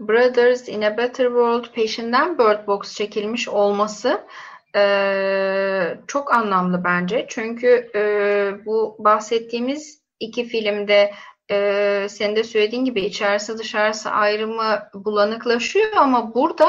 [0.00, 4.20] Brothers in a Better World peşinden Bird Box çekilmiş olması
[4.76, 7.26] e, çok anlamlı bence.
[7.28, 8.00] Çünkü e,
[8.66, 11.12] bu bahsettiğimiz iki filmde
[11.50, 16.68] e, senin de söylediğin gibi içerisi dışarısı ayrımı bulanıklaşıyor ama burada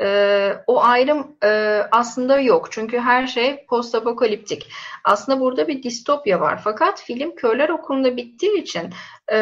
[0.00, 2.72] e, o ayrım e, aslında yok.
[2.72, 4.70] Çünkü her şey postapokaliptik.
[5.04, 6.60] Aslında burada bir distopya var.
[6.64, 8.90] Fakat film Körler Okulu'nda bittiği için
[9.32, 9.36] e,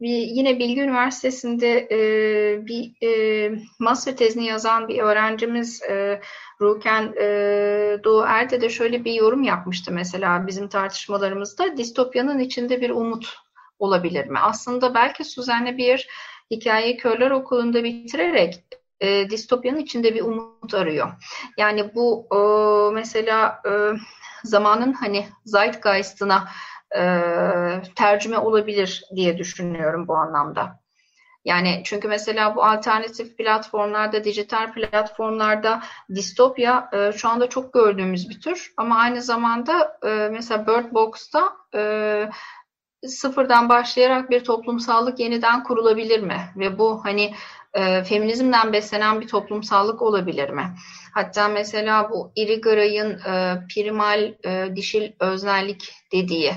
[0.00, 1.98] bir, yine Bilgi Üniversitesi'nde e,
[2.66, 6.20] bir e, master tezini yazan bir öğrencimiz e,
[6.60, 7.24] Ruken e,
[8.04, 11.76] Doğu Erde de şöyle bir yorum yapmıştı mesela bizim tartışmalarımızda.
[11.76, 13.36] Distopyanın içinde bir umut
[13.78, 14.38] olabilir mi?
[14.38, 16.08] Aslında belki Suzanne bir
[16.50, 18.64] hikayeyi Körler Okulu'nda bitirerek
[19.00, 21.12] e, distopyanın içinde bir umut arıyor.
[21.56, 22.38] Yani bu e,
[22.94, 23.70] mesela e,
[24.44, 26.48] zamanın hani zeitgeist'ına
[26.96, 27.02] e,
[27.96, 30.80] tercüme olabilir diye düşünüyorum bu anlamda.
[31.44, 35.82] Yani çünkü mesela bu alternatif platformlarda, dijital platformlarda
[36.14, 38.72] distopya e, şu anda çok gördüğümüz bir tür.
[38.76, 42.30] Ama aynı zamanda e, mesela Bird Box'ta e,
[43.06, 46.40] sıfırdan başlayarak bir toplumsallık yeniden kurulabilir mi?
[46.56, 47.34] Ve bu hani
[47.76, 50.74] e, feminizmden beslenen bir toplumsallık olabilir mi?
[51.14, 56.52] Hatta mesela bu Irigaray'ın e, primal e, dişil öznellik dediği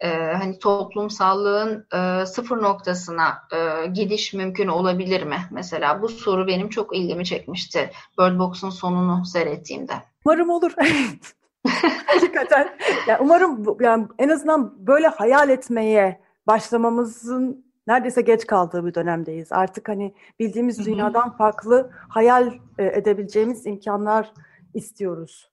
[0.00, 5.38] e, hani toplumsallığın e, sıfır noktasına e, gidiş mümkün olabilir mi?
[5.50, 9.94] Mesela bu soru benim çok ilgimi çekmişti Bird Box'un sonunu seyrettiğimde.
[10.24, 10.72] Umarım olur.
[12.06, 12.78] Hakikaten.
[13.06, 19.52] Yani umarım yani en azından böyle hayal etmeye başlamamızın neredeyse geç kaldığı bir dönemdeyiz.
[19.52, 24.32] Artık hani bildiğimiz dünyadan farklı hayal e, edebileceğimiz imkanlar
[24.74, 25.50] istiyoruz.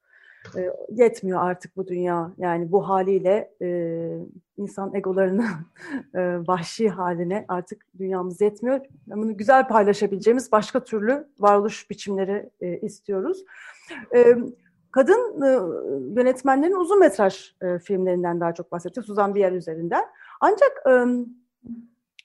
[0.57, 2.31] E, yetmiyor artık bu dünya.
[2.37, 3.67] Yani bu haliyle e,
[4.57, 5.45] insan egolarının
[6.15, 8.79] e, vahşi haline artık dünyamız yetmiyor.
[9.07, 13.43] Bunu güzel paylaşabileceğimiz başka türlü varoluş biçimleri e, istiyoruz.
[14.15, 14.35] E,
[14.91, 15.49] kadın e,
[16.19, 19.05] yönetmenlerin uzun metraj e, filmlerinden daha çok bahsediyor.
[19.05, 20.03] Suzan Bier üzerinden.
[20.41, 20.91] Ancak e,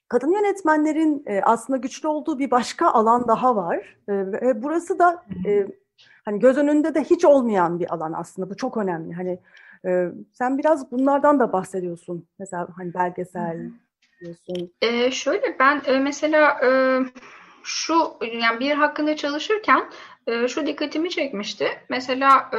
[0.09, 3.97] kadın yönetmenlerin e, aslında güçlü olduğu bir başka alan daha var.
[4.09, 5.67] E, ve burası da e,
[6.25, 8.51] hani göz önünde de hiç olmayan bir alan aslında.
[8.51, 9.15] Bu çok önemli.
[9.15, 9.39] Hani
[10.33, 12.27] sen biraz bunlardan da bahsediyorsun.
[12.39, 13.71] Mesela hani belgesel
[14.21, 14.73] diyorsun.
[14.83, 16.71] E, şöyle ben e, mesela e,
[17.63, 17.95] şu
[18.41, 19.91] yani bir hakkında çalışırken
[20.27, 21.69] e, şu dikkatimi çekmişti.
[21.89, 22.59] Mesela e,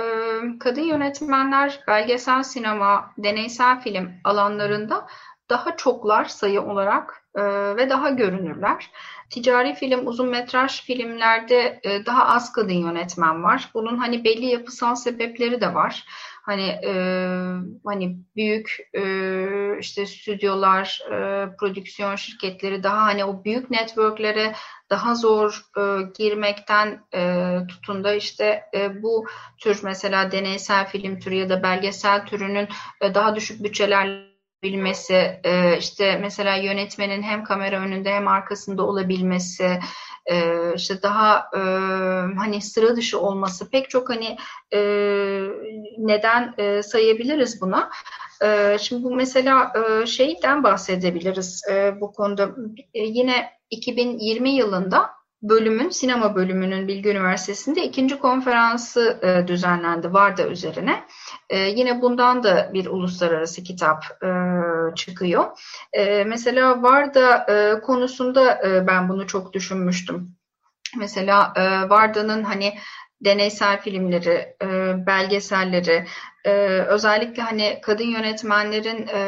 [0.59, 5.07] kadın yönetmenler belgesel sinema, deneysel film alanlarında
[5.49, 7.41] daha çoklar sayı olarak e,
[7.75, 8.91] ve daha görünürler.
[9.29, 13.69] Ticari film, uzun metraj filmlerde e, daha az kadın yönetmen var.
[13.73, 16.05] Bunun hani belli yapısal sebepleri de var.
[16.41, 16.93] Hani e,
[17.85, 19.03] hani büyük e,
[19.79, 24.53] işte stüdyolar, e, prodüksiyon şirketleri daha hani o büyük networklere
[24.89, 25.81] daha zor e,
[26.17, 29.25] girmekten e, tutun da işte e, bu
[29.57, 32.67] tür mesela deneysel film türü ya da belgesel türünün
[33.01, 34.28] e, daha düşük bütçelerle
[34.63, 39.79] bilmesi, e, işte mesela yönetmenin hem kamera önünde hem arkasında olabilmesi,
[40.25, 41.59] e, işte daha e,
[42.37, 44.37] hani sıra dışı olması pek çok hani
[45.97, 47.89] neden sayabiliriz buna.
[48.79, 49.73] Şimdi bu mesela
[50.05, 51.63] şeyden bahsedebiliriz
[52.01, 52.49] bu konuda.
[52.93, 55.09] Yine 2020 yılında
[55.41, 61.03] bölümün, sinema bölümünün Bilgi Üniversitesi'nde ikinci konferansı düzenlendi Varda üzerine.
[61.49, 64.29] E, yine bundan da bir uluslararası kitap e,
[64.95, 65.45] çıkıyor.
[65.93, 70.27] E, mesela Varda e, konusunda e, ben bunu çok düşünmüştüm.
[70.97, 72.73] Mesela e, Varda'nın hani
[73.21, 74.67] deneysel filmleri, e,
[75.05, 76.05] belgeselleri,
[76.45, 76.51] e,
[76.87, 79.21] özellikle hani kadın yönetmenlerin e,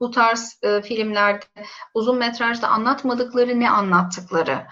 [0.00, 1.44] bu tarz e, filmlerde
[1.94, 4.66] uzun metrajda anlatmadıkları ne anlattıkları.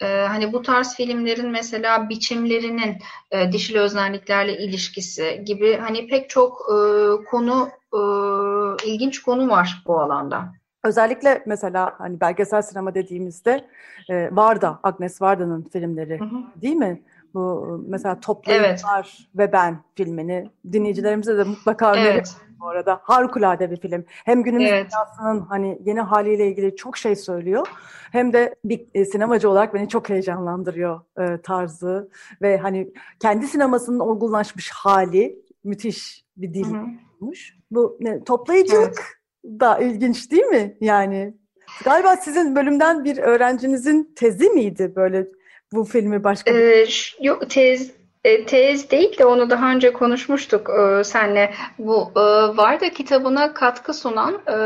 [0.00, 2.96] E, hani bu tarz filmlerin mesela biçimlerinin
[3.30, 6.76] e, dişil öznelliklerle ilişkisi gibi hani pek çok e,
[7.24, 8.00] konu e,
[8.86, 10.52] ilginç konu var bu alanda.
[10.84, 13.68] Özellikle mesela hani belgesel sinema dediğimizde
[14.10, 16.62] e, Varda, Agnes Varda'nın filmleri hı hı.
[16.62, 17.02] değil mi?
[17.38, 19.28] Bu mesela Toplayıcılar evet.
[19.36, 22.36] ve Ben filmini dinleyicilerimize de mutlaka evet.
[22.60, 23.00] bu arada.
[23.02, 24.04] Harikulade bir film.
[24.08, 24.90] Hem günümüz evet.
[24.92, 27.66] dünyasının hani yeni haliyle ilgili çok şey söylüyor.
[28.12, 32.10] Hem de bir e, sinemacı olarak beni çok heyecanlandırıyor e, tarzı
[32.42, 36.66] ve hani kendi sinemasının olgunlaşmış hali müthiş bir dil
[37.20, 37.56] olmuş.
[37.70, 39.60] Bu ne, toplayıcılık evet.
[39.60, 40.76] da ilginç değil mi?
[40.80, 41.34] Yani
[41.84, 45.37] galiba sizin bölümden bir öğrencinizin tezi miydi böyle
[45.72, 46.58] bu filmi başka bir...
[46.58, 46.86] Ee,
[47.20, 47.92] yok tez
[48.24, 51.54] e, tez değil de onu daha önce konuşmuştuk e, senle.
[51.78, 52.20] Bu e,
[52.56, 54.58] Varda kitabına katkı sunan e,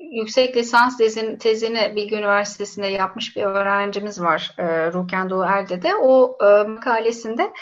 [0.00, 5.94] yüksek lisans tezin, tezini Bilgi Üniversitesi'nde yapmış bir öğrencimiz var e, Ruken Doğu Erde'de.
[5.94, 7.52] O e, makalesinde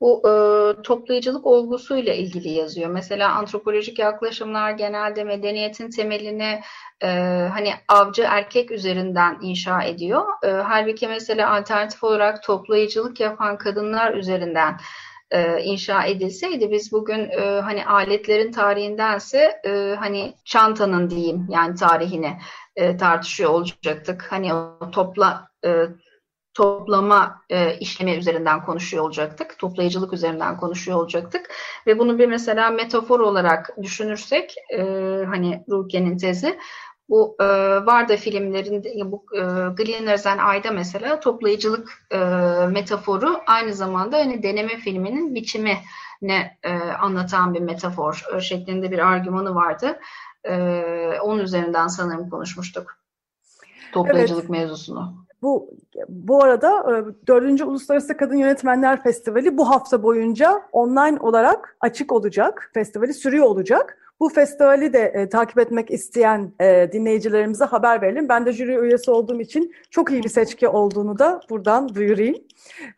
[0.00, 0.32] bu e,
[0.82, 2.90] toplayıcılık olgusuyla ilgili yazıyor.
[2.90, 6.60] Mesela antropolojik yaklaşımlar genelde medeniyetin temelini
[7.02, 7.08] e,
[7.52, 10.22] hani avcı erkek üzerinden inşa ediyor.
[10.42, 14.76] E, halbuki mesela alternatif olarak toplayıcılık yapan kadınlar üzerinden
[15.30, 22.38] e, inşa edilseydi biz bugün e, hani aletlerin tarihindense e, hani çantanın diyeyim yani tarihini
[22.76, 24.26] e, tartışıyor olacaktık.
[24.30, 25.86] Hani o topla e,
[26.54, 29.58] toplama e, işlemi üzerinden konuşuyor olacaktık.
[29.58, 31.50] Toplayıcılık üzerinden konuşuyor olacaktık.
[31.86, 34.82] Ve bunu bir mesela metafor olarak düşünürsek e,
[35.26, 36.58] hani Rukiye'nin tezi
[37.08, 37.44] bu e,
[37.86, 39.40] Varda filmlerinde bu e,
[39.76, 42.18] Gleaners and Ay'da mesela toplayıcılık e,
[42.66, 45.78] metaforu aynı zamanda hani deneme filminin biçimi
[46.22, 49.98] ne e, anlatan bir metafor e, şeklinde bir argümanı vardı.
[50.44, 50.54] E,
[51.22, 52.98] onun üzerinden sanırım konuşmuştuk.
[53.92, 54.50] Toplayıcılık evet.
[54.50, 55.28] mevzusunu.
[55.42, 55.70] Bu
[56.08, 56.84] bu arada
[57.26, 57.60] 4.
[57.60, 62.70] E, Uluslararası Kadın Yönetmenler Festivali bu hafta boyunca online olarak açık olacak.
[62.74, 63.98] Festivali sürüyor olacak.
[64.20, 68.28] Bu festivali de e, takip etmek isteyen e, dinleyicilerimize haber verelim.
[68.28, 72.36] Ben de jüri üyesi olduğum için çok iyi bir seçki olduğunu da buradan duyurayım.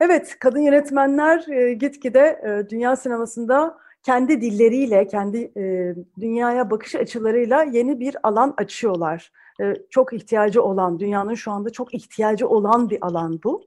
[0.01, 7.62] Evet, kadın yönetmenler e, gitgide e, dünya sinemasında kendi dilleriyle, kendi e, dünyaya bakış açılarıyla
[7.62, 9.33] yeni bir alan açıyorlar.
[9.61, 13.62] E, çok ihtiyacı olan, dünyanın şu anda çok ihtiyacı olan bir alan bu.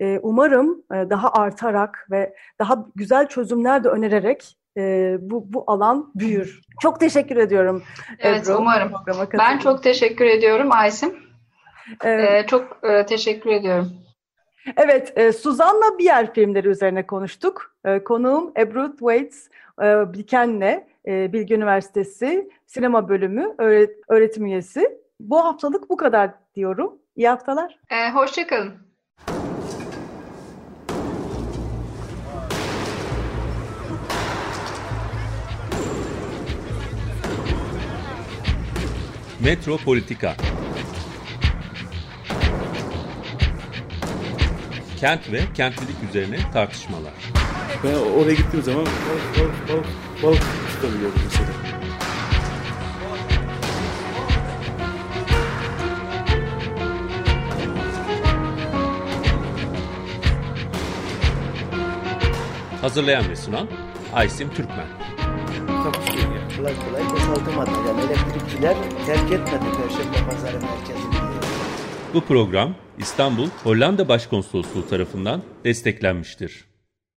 [0.00, 6.12] E, umarım e, daha artarak ve daha güzel çözümler de önererek e, bu, bu alan
[6.14, 6.60] büyür.
[6.80, 7.82] Çok teşekkür ediyorum.
[8.18, 8.92] Evet Ebru, umarım.
[9.38, 11.16] Ben çok teşekkür ediyorum Aysim.
[12.04, 12.44] Evet.
[12.44, 13.92] Ee, çok e, teşekkür ediyorum.
[14.76, 17.74] Evet, e, Suzan'la Bier filmleri üzerine konuştuk.
[17.84, 19.48] E, konuğum Ebru Thwaites
[19.82, 25.00] e, Bilken'le e, Bilgi Üniversitesi Sinema Bölümü öğret öğretim üyesi.
[25.20, 26.98] Bu haftalık bu kadar diyorum.
[27.16, 27.78] İyi haftalar.
[27.90, 28.85] E, Hoşçakalın.
[39.46, 40.36] Metropolitika
[45.00, 47.12] Kent ve kentlilik üzerine tartışmalar.
[47.84, 49.86] Ben oraya gittiğim zaman balık, balık, balık,
[50.22, 50.42] balık
[50.74, 51.48] tutabiliyordum mesela.
[62.80, 63.68] Hazırlayan ve sunan
[64.14, 64.86] Aysim Türkmen.
[65.68, 66.25] Yani.
[66.56, 67.70] Kolay kolay boşaltamadı.
[67.88, 68.76] Yani elektrikçiler
[69.06, 71.14] terk etmedi Perşembe Pazarı merkezini.
[72.14, 76.65] Bu program İstanbul Hollanda Başkonsolosluğu tarafından desteklenmiştir.